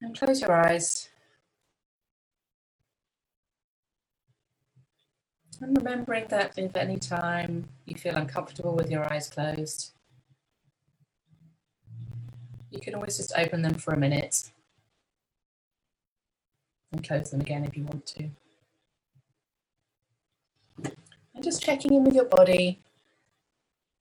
and 0.00 0.18
close 0.18 0.40
your 0.40 0.52
eyes. 0.52 1.08
And 5.60 5.76
remembering 5.76 6.26
that 6.28 6.56
if 6.56 6.76
at 6.76 6.82
any 6.82 6.98
time 6.98 7.68
you 7.84 7.96
feel 7.96 8.14
uncomfortable 8.14 8.74
with 8.74 8.90
your 8.90 9.12
eyes 9.12 9.28
closed, 9.28 9.90
you 12.70 12.80
can 12.80 12.94
always 12.94 13.16
just 13.16 13.32
open 13.36 13.62
them 13.62 13.74
for 13.74 13.92
a 13.92 13.98
minute 13.98 14.50
and 16.92 17.06
close 17.06 17.30
them 17.30 17.40
again 17.40 17.64
if 17.64 17.76
you 17.76 17.84
want 17.84 18.06
to. 18.06 18.30
And 21.34 21.42
just 21.42 21.62
checking 21.62 21.92
in 21.92 22.04
with 22.04 22.14
your 22.14 22.26
body, 22.26 22.78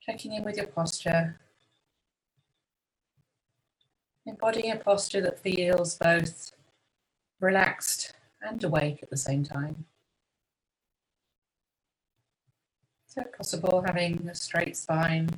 checking 0.08 0.34
in 0.34 0.44
with 0.44 0.58
your 0.58 0.68
posture. 0.68 1.38
Embodying 4.26 4.72
a 4.72 4.78
posture 4.78 5.22
that 5.22 5.40
feels 5.40 5.96
both 5.96 6.52
relaxed 7.40 8.14
and 8.42 8.64
awake 8.64 9.00
at 9.04 9.10
the 9.10 9.18
same 9.18 9.44
time. 9.44 9.86
So, 13.06 13.24
possible 13.36 13.84
having 13.86 14.28
a 14.30 14.36
straight 14.36 14.78
spine, 14.78 15.30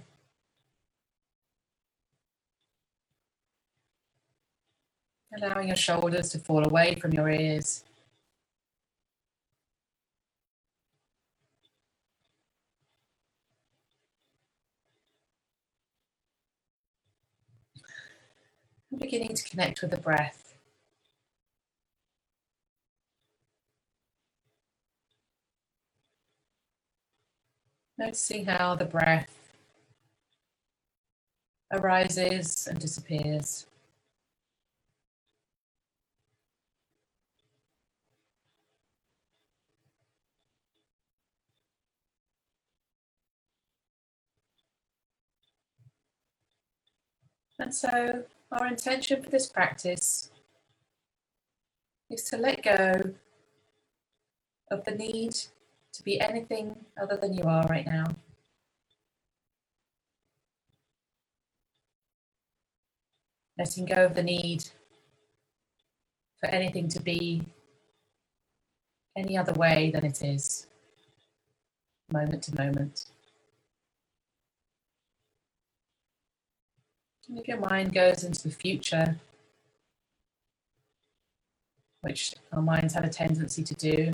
Allowing 5.37 5.67
your 5.67 5.77
shoulders 5.77 6.29
to 6.29 6.39
fall 6.39 6.65
away 6.65 6.95
from 6.95 7.13
your 7.13 7.29
ears. 7.29 7.83
Beginning 18.99 19.33
to 19.33 19.43
connect 19.43 19.81
with 19.81 19.91
the 19.91 19.97
breath. 19.97 20.53
Noticing 27.97 28.45
how 28.45 28.75
the 28.75 28.85
breath 28.85 29.29
arises 31.71 32.67
and 32.67 32.79
disappears. 32.79 33.65
And 47.59 47.75
so, 47.75 48.23
our 48.51 48.67
intention 48.67 49.21
for 49.21 49.29
this 49.29 49.47
practice 49.47 50.31
is 52.09 52.23
to 52.25 52.37
let 52.37 52.63
go 52.63 53.13
of 54.71 54.83
the 54.85 54.91
need 54.91 55.35
to 55.93 56.03
be 56.03 56.19
anything 56.19 56.75
other 56.99 57.17
than 57.17 57.33
you 57.33 57.43
are 57.43 57.63
right 57.67 57.85
now. 57.85 58.05
Letting 63.57 63.85
go 63.85 64.05
of 64.05 64.15
the 64.15 64.23
need 64.23 64.63
for 66.39 66.47
anything 66.47 66.87
to 66.89 67.01
be 67.01 67.43
any 69.17 69.37
other 69.37 69.53
way 69.53 69.91
than 69.91 70.05
it 70.05 70.23
is, 70.23 70.65
moment 72.11 72.43
to 72.43 72.55
moment. 72.55 73.05
If 77.35 77.47
your 77.47 77.57
mind 77.57 77.93
goes 77.93 78.23
into 78.23 78.43
the 78.43 78.53
future, 78.53 79.17
which 82.01 82.33
our 82.51 82.61
minds 82.61 82.93
have 82.93 83.03
a 83.03 83.09
tendency 83.09 83.63
to 83.63 83.73
do, 83.75 84.13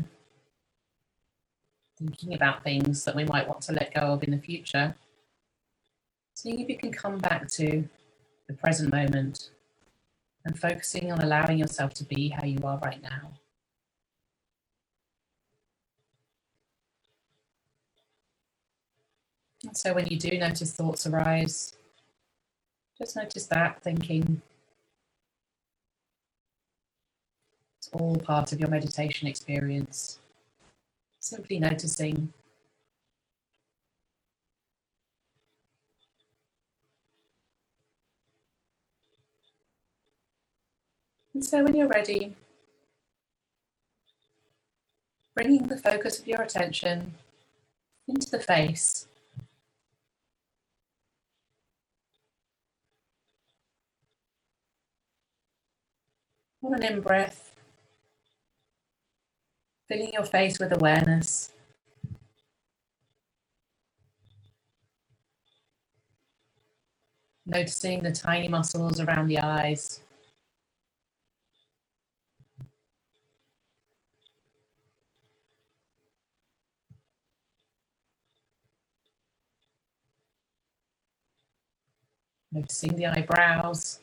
thinking 1.98 2.34
about 2.34 2.63
things 2.63 3.05
that 3.05 3.15
we 3.15 3.24
might 3.24 3.48
want 3.48 3.62
to 3.62 3.72
let 3.72 3.93
go 3.93 4.01
of 4.01 4.24
in 4.24 4.31
the 4.31 4.38
future, 4.38 4.95
seeing 6.34 6.60
if 6.60 6.69
you 6.69 6.77
can 6.77 6.91
come 6.91 7.17
back 7.19 7.48
to 7.48 7.88
the 8.48 8.53
present 8.53 8.91
moment 8.91 9.51
and 10.43 10.60
focusing 10.60 11.12
on 11.12 11.22
allowing 11.22 11.57
yourself 11.57 11.93
to 11.93 12.03
be 12.03 12.29
how 12.29 12.43
you 12.43 12.60
are 12.63 12.79
right 12.79 13.01
now. 13.01 13.31
So 19.74 19.93
when 19.93 20.05
you 20.07 20.19
do 20.19 20.38
notice 20.38 20.74
thoughts 20.74 21.07
arise, 21.07 21.75
Just 22.98 23.16
notice 23.16 23.46
that 23.48 23.82
thinking. 23.82 24.42
It's 27.78 27.90
all 27.92 28.16
part 28.18 28.54
of 28.54 28.60
your 28.60 28.70
meditation 28.70 29.28
experience. 29.28 30.20
Simply 31.20 31.60
noticing. 31.60 32.32
And 41.34 41.44
so 41.44 41.64
when 41.66 41.75
you're 41.75 41.90
ready, 41.90 42.34
bringing 45.36 45.64
the 45.64 45.78
focus 45.78 46.18
of 46.20 46.28
your 46.28 46.42
attention 46.42 47.14
into 48.08 48.32
the 48.32 48.40
face. 48.40 49.08
An 56.74 56.84
in 56.84 57.01
breath, 57.01 57.55
filling 59.88 60.13
your 60.13 60.25
face 60.25 60.60
with 60.60 60.74
awareness. 60.74 61.51
Noticing 67.45 68.03
the 68.03 68.12
tiny 68.12 68.48
muscles 68.48 69.00
around 69.00 69.27
the 69.27 69.39
eyes. 69.39 70.01
Noticing 82.51 82.95
the 82.95 83.07
eyebrows. 83.07 84.00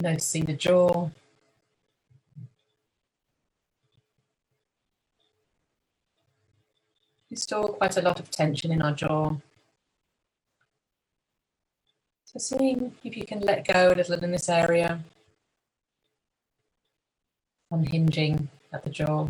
Noticing 0.00 0.44
the 0.46 0.54
jaw. 0.54 1.10
We 7.30 7.36
store 7.36 7.68
quite 7.74 7.96
a 7.96 8.02
lot 8.02 8.18
of 8.18 8.30
tension 8.30 8.72
in 8.72 8.82
our 8.82 8.92
jaw. 8.92 9.36
So 12.24 12.38
seeing 12.38 12.92
if 13.04 13.16
you 13.16 13.24
can 13.24 13.40
let 13.40 13.66
go 13.66 13.88
a 13.88 13.94
little 13.94 14.24
in 14.24 14.32
this 14.32 14.48
area 14.48 15.00
unhinging 17.70 18.48
at 18.72 18.82
the 18.82 18.90
jaw. 18.90 19.28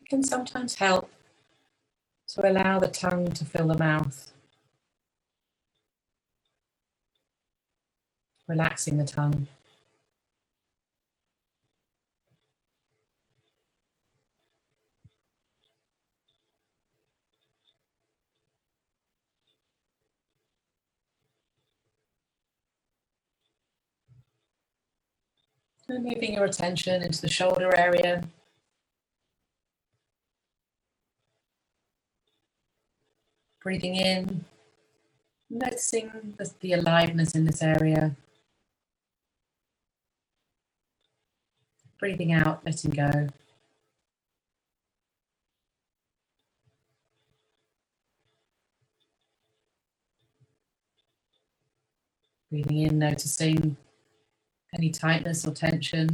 It 0.00 0.08
can 0.08 0.22
sometimes 0.24 0.76
help 0.76 1.10
to 2.28 2.48
allow 2.48 2.78
the 2.78 2.88
tongue 2.88 3.32
to 3.32 3.44
fill 3.44 3.68
the 3.68 3.78
mouth, 3.78 4.32
relaxing 8.48 8.96
the 8.96 9.04
tongue. 9.04 9.46
And 25.90 26.04
moving 26.04 26.34
your 26.34 26.44
attention 26.44 27.02
into 27.02 27.22
the 27.22 27.28
shoulder 27.28 27.74
area. 27.74 28.28
Breathing 33.62 33.96
in, 33.96 34.44
noticing 35.48 36.34
the, 36.36 36.52
the 36.60 36.74
aliveness 36.74 37.34
in 37.34 37.46
this 37.46 37.62
area. 37.62 38.16
Breathing 41.98 42.32
out, 42.32 42.64
letting 42.64 42.92
go. 42.92 43.28
Breathing 52.50 52.78
in, 52.78 52.98
noticing 52.98 53.76
any 54.74 54.90
tightness 54.90 55.46
or 55.46 55.52
tension. 55.52 56.08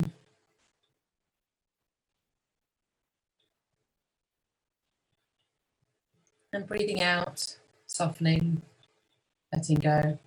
And 6.52 6.66
breathing 6.66 7.02
out, 7.02 7.56
softening, 7.86 8.62
letting 9.52 9.76
go. 9.76 10.18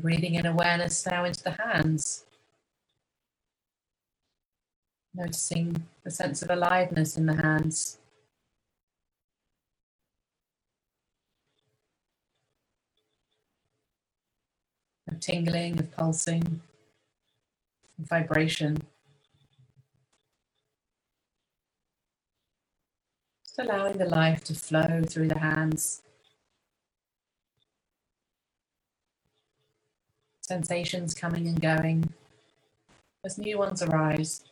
Breathing 0.00 0.34
in 0.34 0.44
awareness 0.44 1.06
now 1.06 1.24
into 1.24 1.42
the 1.42 1.52
hands. 1.52 2.24
Noticing 5.14 5.84
the 6.02 6.10
sense 6.10 6.42
of 6.42 6.50
aliveness 6.50 7.16
in 7.16 7.26
the 7.26 7.36
hands. 7.36 7.98
Of 15.08 15.20
tingling, 15.20 15.78
of 15.78 15.92
pulsing, 15.92 16.60
of 17.98 18.08
vibration. 18.08 18.82
Just 23.44 23.58
allowing 23.58 23.98
the 23.98 24.06
life 24.06 24.42
to 24.44 24.54
flow 24.54 25.02
through 25.06 25.28
the 25.28 25.38
hands. 25.38 26.02
Sensations 30.46 31.14
coming 31.14 31.48
and 31.48 31.58
going 31.58 32.12
as 33.24 33.38
new 33.38 33.56
ones 33.56 33.82
arise. 33.82 34.44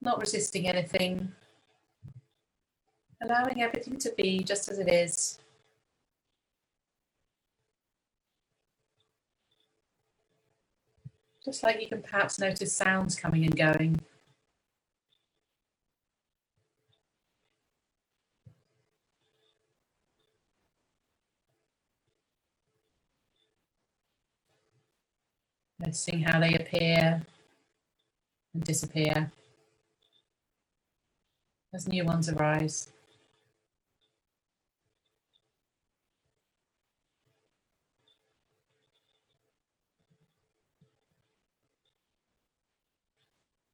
not 0.00 0.18
resisting 0.20 0.66
anything, 0.66 1.30
allowing 3.22 3.60
everything 3.60 3.98
to 3.98 4.10
be 4.16 4.38
just 4.38 4.70
as 4.70 4.78
it 4.78 4.88
is. 4.88 5.38
Just 11.48 11.62
like 11.62 11.80
you 11.80 11.88
can 11.88 12.02
perhaps 12.02 12.38
notice 12.38 12.76
sounds 12.76 13.16
coming 13.16 13.42
and 13.46 13.56
going. 13.56 13.98
Noticing 25.78 26.20
how 26.20 26.38
they 26.38 26.52
appear 26.52 27.22
and 28.52 28.62
disappear 28.62 29.32
as 31.72 31.88
new 31.88 32.04
ones 32.04 32.28
arise. 32.28 32.92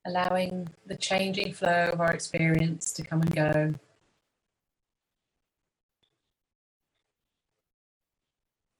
Allowing 0.07 0.69
the 0.87 0.97
changing 0.97 1.55
flow 1.55 1.90
of 1.93 2.01
our 2.01 2.12
experience 2.12 2.93
to 2.93 3.03
come 3.03 3.23
and 3.23 3.35
go. 3.35 3.75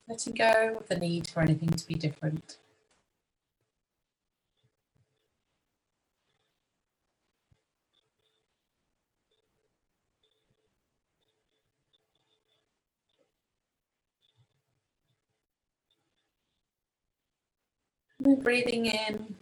Letting 0.06 0.34
go 0.34 0.76
of 0.80 0.88
the 0.88 0.96
need 0.96 1.26
for 1.28 1.40
anything 1.40 1.70
to 1.70 1.87
be 1.87 1.94
different. 1.94 2.58
Breathing 18.20 18.87
in 18.87 19.37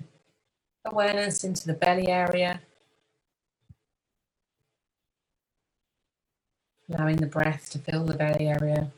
awareness 0.85 1.45
into 1.45 1.66
the 1.66 1.75
belly 1.75 2.09
area. 2.09 2.61
Allowing 6.88 7.16
the 7.16 7.27
breath 7.27 7.71
to 7.71 7.79
fill 7.79 8.05
the 8.05 8.14
belly 8.14 8.49
area. 8.49 8.90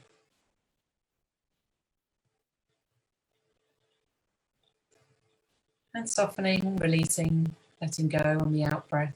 And 5.95 6.11
softening, 6.11 6.77
releasing, 6.77 7.55
letting 7.81 8.09
go 8.09 8.39
on 8.41 8.53
the 8.53 8.65
out 8.65 8.89
breath. 8.89 9.15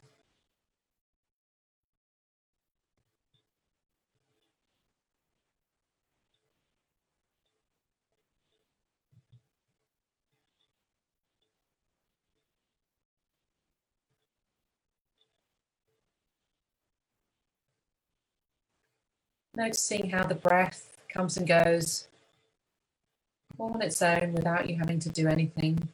Noticing 19.59 20.11
how 20.11 20.23
the 20.23 20.37
breath 20.37 20.97
comes 21.09 21.37
and 21.37 21.45
goes 21.45 22.07
all 23.59 23.73
on 23.75 23.83
its 23.83 24.01
own 24.01 24.33
without 24.33 24.71
you 24.71 24.77
having 24.77 25.01
to 25.01 25.09
do 25.09 25.27
anything. 25.27 25.89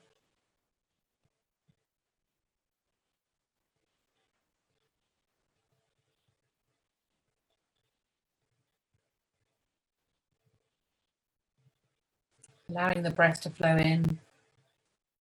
Allowing 12.69 13.03
the 13.03 13.09
breath 13.09 13.41
to 13.41 13.51
flow 13.51 13.77
in 13.77 14.19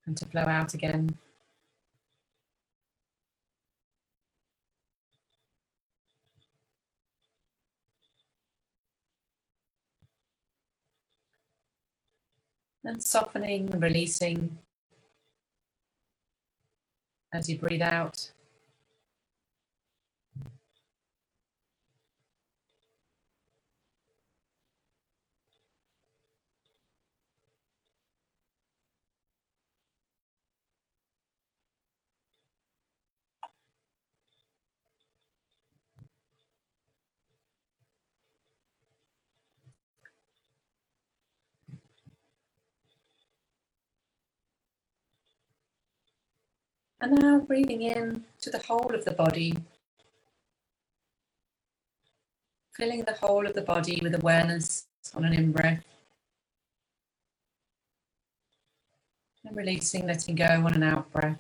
and 0.07 0.17
to 0.17 0.27
flow 0.27 0.43
out 0.43 0.75
again. 0.75 1.19
And 12.89 13.03
softening 13.03 13.71
and 13.71 13.83
releasing 13.83 14.59
as 17.35 17.49
you 17.49 17.59
breathe 17.59 17.83
out. 17.83 18.33
And 47.01 47.13
now 47.13 47.39
breathing 47.39 47.83
in 47.83 48.25
to 48.41 48.51
the 48.51 48.59
whole 48.59 48.93
of 48.93 49.05
the 49.05 49.13
body, 49.13 49.55
filling 52.75 53.05
the 53.05 53.13
whole 53.13 53.47
of 53.47 53.55
the 53.55 53.63
body 53.63 54.01
with 54.03 54.17
awareness 54.17 54.87
on 55.15 55.25
an 55.25 55.33
in 55.33 55.53
breath. 55.53 55.85
And 59.45 59.57
releasing, 59.57 60.09
letting 60.09 60.35
go 60.35 60.45
on 60.45 60.75
an 60.75 60.83
out 60.83 61.13
breath. 61.13 61.39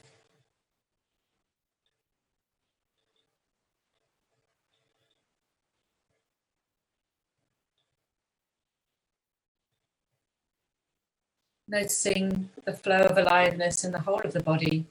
Noticing 11.67 12.49
the 12.65 12.73
flow 12.73 13.03
of 13.03 13.19
aliveness 13.19 13.85
in 13.85 13.91
the 13.91 13.99
whole 13.99 14.21
of 14.21 14.33
the 14.33 14.43
body. 14.43 14.87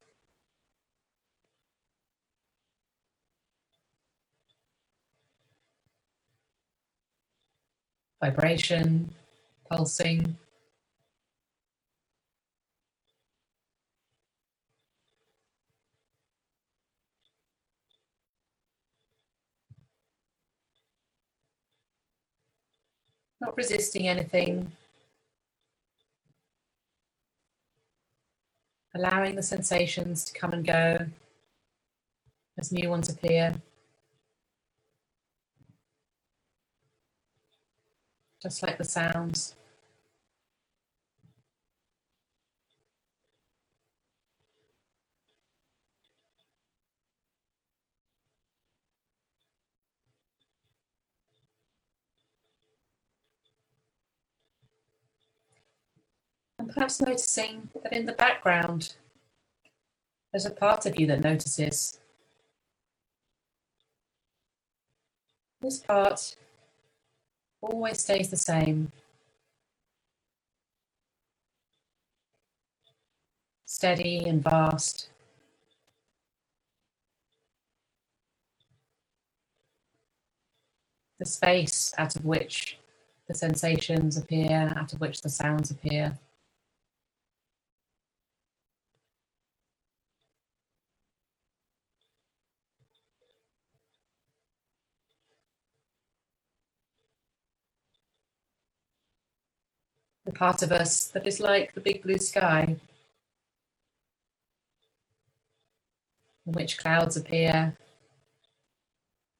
Vibration, 8.21 9.13
pulsing. 9.69 10.37
Not 23.39 23.55
resisting 23.55 24.07
anything. 24.07 24.71
Allowing 28.95 29.35
the 29.35 29.43
sensations 29.43 30.23
to 30.25 30.33
come 30.33 30.53
and 30.53 30.65
go 30.65 31.05
as 32.57 32.71
new 32.71 32.89
ones 32.89 33.09
appear. 33.09 33.61
Just 38.41 38.63
like 38.63 38.77
the 38.77 38.83
sounds. 38.83 39.55
And 56.59 56.69
perhaps 56.69 57.01
noticing 57.01 57.69
that 57.83 57.93
in 57.93 58.05
the 58.05 58.13
background, 58.13 58.95
there's 60.31 60.45
a 60.45 60.51
part 60.51 60.85
of 60.85 60.99
you 60.99 61.07
that 61.07 61.21
notices. 61.21 61.99
This 65.61 65.79
part 65.79 66.35
always 67.61 67.99
stays 67.99 68.29
the 68.29 68.37
same. 68.37 68.91
Steady 73.65 74.23
and 74.27 74.43
vast. 74.43 75.09
The 81.19 81.25
space 81.25 81.93
out 81.97 82.15
of 82.15 82.25
which 82.25 82.77
the 83.27 83.33
sensations 83.33 84.17
appear, 84.17 84.73
out 84.77 84.93
of 84.93 85.01
which 85.01 85.21
the 85.21 85.29
sounds 85.29 85.71
appear. 85.71 86.17
Part 100.37 100.61
of 100.61 100.71
us 100.71 101.07
that 101.07 101.25
is 101.27 101.39
like 101.39 101.73
the 101.73 101.81
big 101.81 102.03
blue 102.03 102.17
sky, 102.17 102.75
in 106.45 106.53
which 106.53 106.77
clouds 106.77 107.17
appear, 107.17 107.75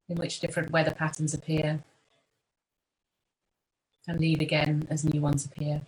in 0.10 0.18
which 0.18 0.40
different 0.40 0.72
weather 0.72 0.94
patterns 0.94 1.34
appear, 1.34 1.84
and 4.08 4.20
leave 4.20 4.42
again 4.42 4.88
as 4.90 5.04
new 5.04 5.22
ones 5.22 5.46
appear. 5.46 5.82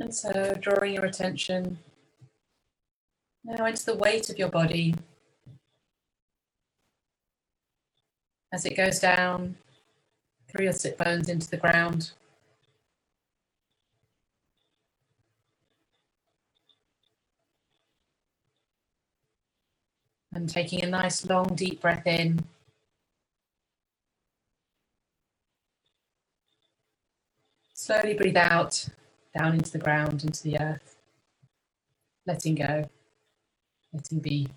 And 0.00 0.14
so 0.14 0.54
drawing 0.58 0.94
your 0.94 1.04
attention 1.04 1.78
now 3.44 3.66
into 3.66 3.84
the 3.84 3.96
weight 3.96 4.30
of 4.30 4.38
your 4.38 4.48
body 4.48 4.94
as 8.50 8.64
it 8.64 8.78
goes 8.78 8.98
down 8.98 9.56
through 10.48 10.64
your 10.64 10.72
sit 10.72 10.96
bones 10.96 11.28
into 11.28 11.50
the 11.50 11.58
ground. 11.58 12.12
And 20.32 20.48
taking 20.48 20.82
a 20.82 20.86
nice 20.86 21.26
long 21.26 21.54
deep 21.54 21.82
breath 21.82 22.06
in. 22.06 22.40
Slowly 27.74 28.14
breathe 28.14 28.38
out 28.38 28.88
down 29.36 29.54
into 29.54 29.70
the 29.70 29.78
ground, 29.78 30.24
into 30.24 30.42
the 30.42 30.60
earth. 30.60 30.96
Letting 32.26 32.56
go, 32.56 32.88
letting 33.92 34.20
be. 34.20 34.48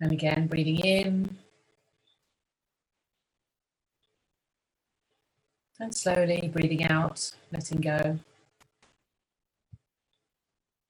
And 0.00 0.12
again, 0.12 0.48
breathing 0.48 0.80
in. 0.80 1.38
And 5.80 5.94
slowly 5.94 6.50
breathing 6.52 6.84
out, 6.84 7.32
letting 7.52 7.80
go. 7.80 8.18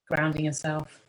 Grounding 0.08 0.44
yourself. 0.46 1.03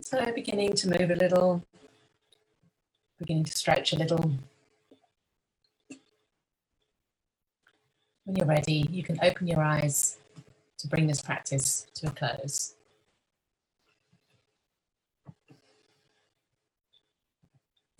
So 0.00 0.32
beginning 0.32 0.74
to 0.74 0.88
move 0.88 1.10
a 1.10 1.16
little, 1.16 1.62
beginning 3.18 3.44
to 3.44 3.52
stretch 3.52 3.92
a 3.92 3.96
little. 3.96 4.32
When 8.24 8.36
you're 8.36 8.46
ready, 8.46 8.86
you 8.90 9.02
can 9.02 9.18
open 9.22 9.48
your 9.48 9.62
eyes 9.62 10.18
to 10.78 10.86
bring 10.86 11.06
this 11.06 11.20
practice 11.20 11.86
to 11.94 12.08
a 12.08 12.10
close. 12.10 12.74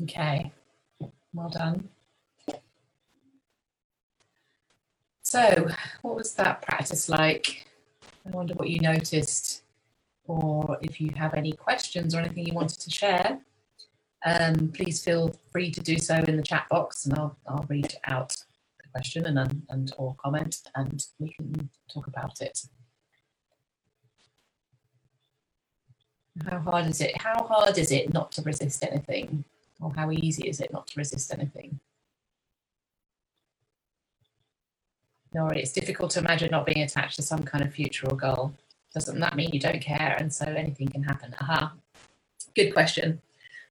Okay, 0.03 0.53
well 1.35 1.49
done. 1.49 1.89
So, 5.23 5.69
what 6.03 6.15
was 6.15 6.33
that 6.35 6.63
practice 6.63 7.09
like? 7.09 7.67
I 8.25 8.31
wonder 8.31 8.55
what 8.55 8.71
you 8.71 8.81
noticed, 8.81 9.63
or 10.29 10.79
if 10.83 11.01
you 11.01 11.11
have 11.17 11.35
any 11.35 11.53
questions 11.53 12.15
or 12.15 12.21
anything 12.21 12.47
you 12.47 12.55
wanted 12.55 12.79
to 12.79 12.91
share. 12.91 13.41
Um, 14.25 14.71
please 14.75 15.03
feel 15.03 15.35
free 15.51 15.71
to 15.71 15.81
do 15.81 15.97
so 15.99 16.17
in 16.17 16.37
the 16.37 16.43
chat 16.43 16.69
box, 16.69 17.07
and 17.07 17.19
I'll 17.19 17.37
I'll 17.47 17.65
read 17.69 17.95
out 18.05 18.37
the 18.83 18.89
question 18.93 19.27
and, 19.27 19.63
and 19.69 19.93
or 19.97 20.15
comment 20.17 20.61
and 20.75 21.05
we 21.19 21.33
can 21.33 21.71
talk 21.93 22.07
about 22.07 22.41
it. 22.41 22.61
How 26.49 26.61
hard 26.61 26.87
is 26.87 27.01
it? 27.01 27.21
How 27.21 27.45
hard 27.45 27.79
is 27.79 27.91
it 27.91 28.13
not 28.13 28.31
to 28.33 28.43
resist 28.43 28.85
anything? 28.85 29.45
Or 29.81 29.93
how 29.95 30.11
easy 30.11 30.49
is 30.49 30.61
it 30.61 30.73
not 30.73 30.87
to 30.89 30.99
resist 30.99 31.33
anything? 31.33 31.81
Nori, 35.35 35.59
it's 35.59 35.73
difficult 35.73 36.11
to 36.13 36.21
imagine 36.21 36.51
not 36.51 36.67
being 36.67 36.83
attached 36.83 37.17
to 37.17 37.23
some 37.23 37.43
kind 37.43 37.63
of 37.63 37.73
future 37.73 38.09
or 38.09 38.17
goal. 38.17 38.55
Doesn't 39.05 39.21
that 39.21 39.37
mean 39.37 39.51
you 39.53 39.61
don't 39.61 39.81
care 39.81 40.17
and 40.19 40.33
so 40.33 40.45
anything 40.47 40.89
can 40.89 41.03
happen? 41.03 41.35
Aha. 41.41 41.73
Good 42.55 42.73
question. 42.73 43.21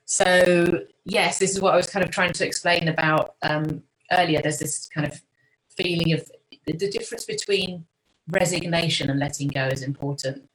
So, 0.05 0.85
yes, 1.03 1.39
this 1.39 1.51
is 1.51 1.61
what 1.61 1.73
I 1.73 1.77
was 1.77 1.89
kind 1.89 2.05
of 2.05 2.11
trying 2.11 2.33
to 2.33 2.45
explain 2.45 2.87
about 2.87 3.35
um, 3.41 3.83
earlier, 4.11 4.41
there's 4.41 4.59
this 4.59 4.87
kind 4.87 5.05
of 5.05 5.21
feeling 5.69 6.13
of 6.13 6.29
the 6.65 6.89
difference 6.89 7.25
between 7.25 7.85
resignation 8.29 9.09
and 9.09 9.19
letting 9.19 9.47
go 9.47 9.67
is 9.67 9.83
important. 9.83 10.49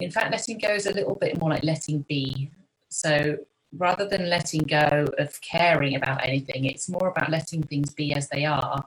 In 0.00 0.10
fact, 0.10 0.32
letting 0.32 0.58
go 0.58 0.70
is 0.70 0.86
a 0.86 0.92
little 0.92 1.14
bit 1.14 1.38
more 1.40 1.50
like 1.50 1.64
letting 1.64 2.00
be. 2.08 2.50
So 2.88 3.36
rather 3.76 4.08
than 4.08 4.28
letting 4.28 4.62
go 4.62 5.06
of 5.18 5.40
caring 5.40 5.94
about 5.94 6.24
anything, 6.24 6.64
it's 6.64 6.88
more 6.88 7.08
about 7.08 7.30
letting 7.30 7.62
things 7.62 7.92
be 7.92 8.14
as 8.14 8.28
they 8.28 8.44
are. 8.44 8.84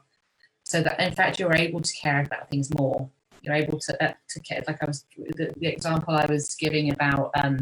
So 0.64 0.82
that 0.82 1.00
in 1.00 1.14
fact 1.14 1.40
you're 1.40 1.56
able 1.56 1.82
to 1.82 1.94
care 1.94 2.24
about 2.24 2.50
things 2.50 2.74
more. 2.78 3.10
You're 3.44 3.56
able 3.56 3.78
to 3.80 4.04
uh, 4.04 4.14
to 4.30 4.40
care. 4.40 4.64
Like 4.66 4.82
I 4.82 4.86
was 4.86 5.06
the, 5.18 5.54
the 5.58 5.68
example 5.68 6.14
I 6.16 6.26
was 6.26 6.56
giving 6.56 6.92
about, 6.92 7.32
um, 7.36 7.60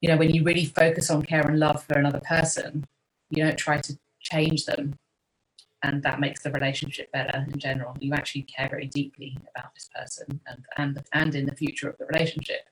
you 0.00 0.08
know, 0.08 0.16
when 0.16 0.30
you 0.30 0.42
really 0.42 0.64
focus 0.64 1.10
on 1.10 1.22
care 1.22 1.42
and 1.42 1.60
love 1.60 1.84
for 1.84 1.98
another 1.98 2.20
person, 2.20 2.86
you 3.28 3.44
don't 3.44 3.58
try 3.58 3.78
to 3.78 3.98
change 4.20 4.64
them. 4.64 4.98
And 5.82 6.02
that 6.02 6.20
makes 6.20 6.42
the 6.42 6.50
relationship 6.50 7.12
better 7.12 7.44
in 7.52 7.58
general. 7.58 7.94
You 8.00 8.14
actually 8.14 8.42
care 8.42 8.68
very 8.70 8.86
deeply 8.86 9.36
about 9.54 9.74
this 9.74 9.90
person 9.94 10.40
and 10.46 10.64
and 10.78 11.04
and 11.12 11.34
in 11.34 11.44
the 11.44 11.54
future 11.54 11.90
of 11.90 11.98
the 11.98 12.06
relationship. 12.06 12.62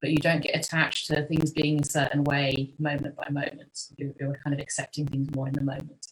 But 0.00 0.10
you 0.10 0.16
don't 0.16 0.42
get 0.42 0.56
attached 0.56 1.08
to 1.08 1.26
things 1.26 1.52
being 1.52 1.80
a 1.80 1.84
certain 1.84 2.24
way 2.24 2.72
moment 2.78 3.16
by 3.16 3.28
moment. 3.28 3.88
You're, 3.98 4.14
you're 4.18 4.40
kind 4.42 4.54
of 4.54 4.60
accepting 4.60 5.06
things 5.06 5.28
more 5.36 5.46
in 5.46 5.54
the 5.54 5.62
moment. 5.62 6.08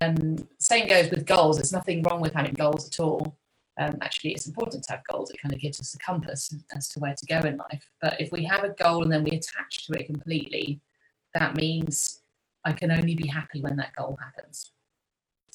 Um, 0.00 0.36
same 0.58 0.86
goes 0.86 1.10
with 1.10 1.26
goals. 1.26 1.56
There's 1.56 1.72
nothing 1.72 2.02
wrong 2.02 2.20
with 2.20 2.34
having 2.34 2.52
goals 2.52 2.86
at 2.86 3.00
all 3.00 3.38
um, 3.80 3.94
actually 4.02 4.32
it's 4.32 4.46
important 4.46 4.82
to 4.84 4.92
have 4.92 5.02
goals 5.10 5.30
it 5.30 5.40
kind 5.40 5.54
of 5.54 5.60
gives 5.60 5.80
us 5.80 5.94
a 5.94 5.98
compass 5.98 6.54
as 6.76 6.88
to 6.88 7.00
where 7.00 7.14
to 7.14 7.26
go 7.26 7.38
in 7.48 7.56
life 7.56 7.88
but 8.00 8.20
if 8.20 8.30
we 8.30 8.44
have 8.44 8.64
a 8.64 8.74
goal 8.74 9.02
and 9.02 9.12
then 9.12 9.24
we 9.24 9.30
attach 9.30 9.86
to 9.86 9.92
it 9.94 10.06
completely 10.06 10.80
that 11.34 11.56
means 11.56 12.22
I 12.64 12.72
can 12.72 12.90
only 12.90 13.14
be 13.14 13.26
happy 13.26 13.60
when 13.60 13.76
that 13.76 13.94
goal 13.96 14.18
happens. 14.22 14.72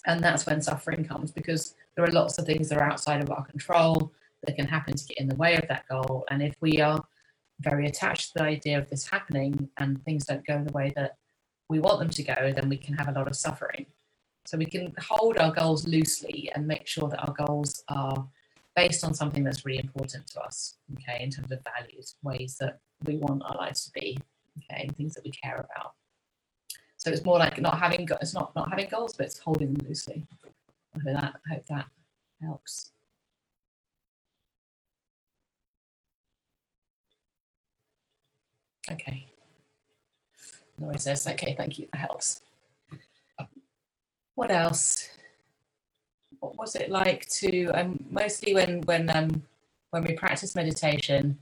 And 0.06 0.22
that's 0.22 0.46
when 0.46 0.62
suffering 0.62 1.04
comes 1.04 1.32
because 1.32 1.76
there 1.96 2.06
are 2.06 2.12
lots 2.12 2.38
of 2.38 2.46
things 2.46 2.70
that 2.70 2.78
are 2.78 2.90
outside 2.90 3.22
of 3.22 3.32
our 3.32 3.46
control 3.46 4.12
that 4.44 4.56
can 4.56 4.68
happen 4.68 4.96
to 4.96 5.06
get 5.06 5.20
in 5.20 5.28
the 5.28 5.36
way 5.36 5.56
of 5.56 5.68
that 5.68 5.86
goal. 5.90 6.26
And 6.30 6.42
if 6.42 6.56
we 6.62 6.82
are 6.82 7.04
very 7.60 7.88
attached 7.88 8.34
to 8.34 8.40
the 8.40 8.44
idea 8.44 8.78
of 8.78 8.90
this 8.90 9.08
happening 9.08 9.70
and 9.78 10.04
things 10.04 10.26
don't 10.26 10.46
go 10.46 10.64
the 10.64 10.72
way 10.72 10.94
that 10.96 11.18
we 11.70 11.80
want 11.80 12.00
them 12.00 12.10
to 12.10 12.24
go, 12.24 12.54
then 12.56 12.70
we 12.70 12.78
can 12.78 12.94
have 12.96 13.08
a 13.08 13.12
lot 13.12 13.28
of 13.28 13.36
suffering. 13.36 13.86
So 14.48 14.58
we 14.58 14.66
can 14.66 14.94
hold 14.98 15.38
our 15.40 15.52
goals 15.52 15.86
loosely 15.86 16.50
and 16.56 16.66
make 16.66 16.88
sure 16.88 17.10
that 17.10 17.20
our 17.20 17.34
goals 17.34 17.84
are 17.90 18.30
based 18.78 19.04
on 19.04 19.14
something 19.14 19.44
that's 19.44 19.66
really 19.66 19.84
important 19.84 20.26
to 20.28 20.40
us, 20.40 20.76
okay, 20.94 21.22
in 21.22 21.30
terms 21.30 21.52
of 21.52 21.60
values, 21.76 22.16
ways 22.24 22.56
that 22.62 22.80
we 23.04 23.18
want 23.18 23.44
our 23.44 23.58
lives 23.58 23.84
to 23.84 23.92
be, 23.92 24.18
okay, 24.60 24.84
and 24.84 24.96
things 24.96 25.16
that 25.16 25.26
we 25.26 25.32
care 25.32 25.58
about. 25.58 25.96
So 26.96 27.10
it's 27.12 27.26
more 27.26 27.38
like 27.38 27.60
not 27.60 27.78
having 27.78 28.08
it's 28.22 28.34
not 28.34 28.56
not 28.56 28.70
having 28.70 28.88
goals, 28.88 29.16
but 29.18 29.26
it's 29.26 29.38
holding 29.38 29.74
them 29.74 29.86
loosely. 29.86 30.26
I 30.96 31.00
hope 31.00 31.14
that 31.14 31.36
I 31.52 31.54
hope 31.54 31.66
that 31.66 31.86
helps. 32.42 32.92
Okay. 38.90 39.28
Nori 40.80 41.02
says, 41.02 41.28
okay, 41.28 41.54
thank 41.58 41.78
you, 41.80 41.90
that 41.92 42.00
helps. 42.00 42.40
What 44.38 44.52
else? 44.52 45.10
What 46.42 46.56
was 46.60 46.76
it 46.76 46.92
like 46.92 47.28
to 47.42 47.70
um, 47.70 48.06
mostly 48.12 48.54
when 48.54 48.82
when 48.84 49.10
um, 49.10 49.42
when 49.90 50.04
we 50.04 50.14
practice 50.14 50.54
meditation, 50.54 51.40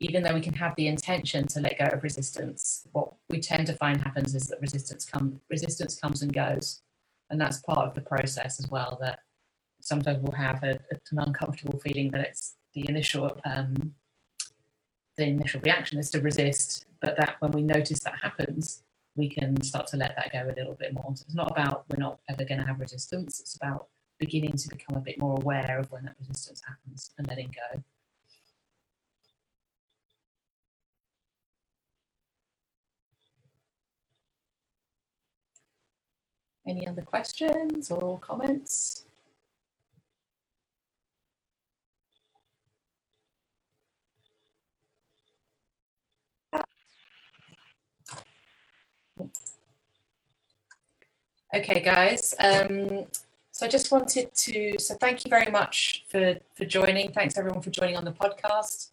even 0.00 0.22
though 0.22 0.34
we 0.34 0.42
can 0.42 0.52
have 0.52 0.76
the 0.76 0.88
intention 0.88 1.46
to 1.46 1.60
let 1.60 1.78
go 1.78 1.86
of 1.86 2.02
resistance, 2.02 2.86
what 2.92 3.14
we 3.30 3.40
tend 3.40 3.66
to 3.68 3.72
find 3.72 4.02
happens 4.02 4.34
is 4.34 4.46
that 4.48 4.60
resistance 4.60 5.06
come 5.06 5.40
resistance 5.48 5.98
comes 5.98 6.20
and 6.20 6.34
goes, 6.34 6.82
and 7.30 7.40
that's 7.40 7.60
part 7.60 7.88
of 7.88 7.94
the 7.94 8.02
process 8.02 8.60
as 8.60 8.70
well. 8.70 8.98
That 9.00 9.20
sometimes 9.80 10.18
we'll 10.20 10.32
have 10.32 10.62
a, 10.62 10.78
an 10.92 11.18
uncomfortable 11.18 11.78
feeling 11.78 12.10
that 12.10 12.26
it's 12.26 12.56
the 12.74 12.86
initial 12.90 13.40
um, 13.46 13.94
the 15.16 15.24
initial 15.24 15.62
reaction 15.62 15.98
is 15.98 16.10
to 16.10 16.20
resist, 16.20 16.84
but 17.00 17.16
that 17.16 17.36
when 17.40 17.52
we 17.52 17.62
notice 17.62 18.00
that 18.00 18.18
happens, 18.20 18.82
we 19.18 19.28
can 19.28 19.60
start 19.62 19.88
to 19.88 19.96
let 19.96 20.14
that 20.16 20.32
go 20.32 20.44
a 20.44 20.54
little 20.56 20.76
bit 20.78 20.94
more. 20.94 21.12
So 21.16 21.24
it's 21.26 21.34
not 21.34 21.50
about 21.50 21.84
we're 21.90 22.00
not 22.00 22.20
ever 22.30 22.44
going 22.44 22.60
to 22.60 22.66
have 22.66 22.78
resistance. 22.78 23.40
It's 23.40 23.56
about 23.56 23.88
beginning 24.18 24.56
to 24.56 24.68
become 24.68 24.96
a 24.96 25.00
bit 25.00 25.18
more 25.18 25.36
aware 25.36 25.78
of 25.78 25.90
when 25.90 26.04
that 26.04 26.14
resistance 26.20 26.62
happens 26.66 27.10
and 27.18 27.26
letting 27.26 27.48
go. 27.48 27.82
Any 36.66 36.86
other 36.86 37.02
questions 37.02 37.90
or 37.90 38.18
comments? 38.20 39.07
Okay, 51.54 51.80
guys. 51.80 52.34
Um, 52.38 53.06
so 53.52 53.64
I 53.64 53.68
just 53.70 53.90
wanted 53.90 54.34
to, 54.34 54.78
so 54.78 54.94
thank 54.96 55.24
you 55.24 55.30
very 55.30 55.50
much 55.50 56.04
for, 56.10 56.36
for 56.54 56.66
joining. 56.66 57.10
Thanks 57.10 57.38
everyone 57.38 57.62
for 57.62 57.70
joining 57.70 57.96
on 57.96 58.04
the 58.04 58.12
podcast. 58.12 58.90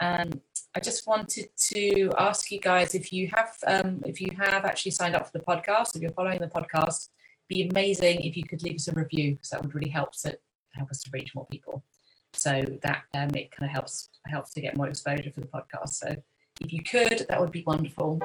Um, 0.00 0.40
I 0.74 0.80
just 0.80 1.06
wanted 1.06 1.50
to 1.56 2.10
ask 2.18 2.50
you 2.50 2.58
guys 2.58 2.96
if 2.96 3.12
you 3.12 3.30
have 3.34 3.54
um, 3.66 4.02
if 4.04 4.20
you 4.20 4.32
have 4.36 4.64
actually 4.64 4.90
signed 4.90 5.14
up 5.14 5.26
for 5.26 5.38
the 5.38 5.44
podcast, 5.44 5.94
if 5.94 6.02
you're 6.02 6.10
following 6.12 6.40
the 6.40 6.48
podcast, 6.48 7.10
be 7.48 7.68
amazing 7.68 8.22
if 8.22 8.36
you 8.36 8.42
could 8.42 8.62
leave 8.64 8.76
us 8.76 8.88
a 8.88 8.92
review 8.92 9.32
because 9.32 9.50
that 9.50 9.62
would 9.62 9.74
really 9.74 9.90
help 9.90 10.12
to 10.22 10.36
help 10.72 10.90
us 10.90 11.02
to 11.02 11.10
reach 11.12 11.34
more 11.36 11.46
people. 11.52 11.84
So 12.32 12.62
that 12.82 13.02
um, 13.14 13.30
it 13.36 13.52
kind 13.52 13.68
of 13.68 13.70
helps 13.70 14.08
helps 14.26 14.52
to 14.54 14.60
get 14.60 14.76
more 14.76 14.88
exposure 14.88 15.30
for 15.30 15.40
the 15.40 15.46
podcast. 15.46 15.90
So 15.90 16.16
if 16.60 16.72
you 16.72 16.82
could, 16.82 17.26
that 17.28 17.40
would 17.40 17.52
be 17.52 17.62
wonderful. 17.64 18.18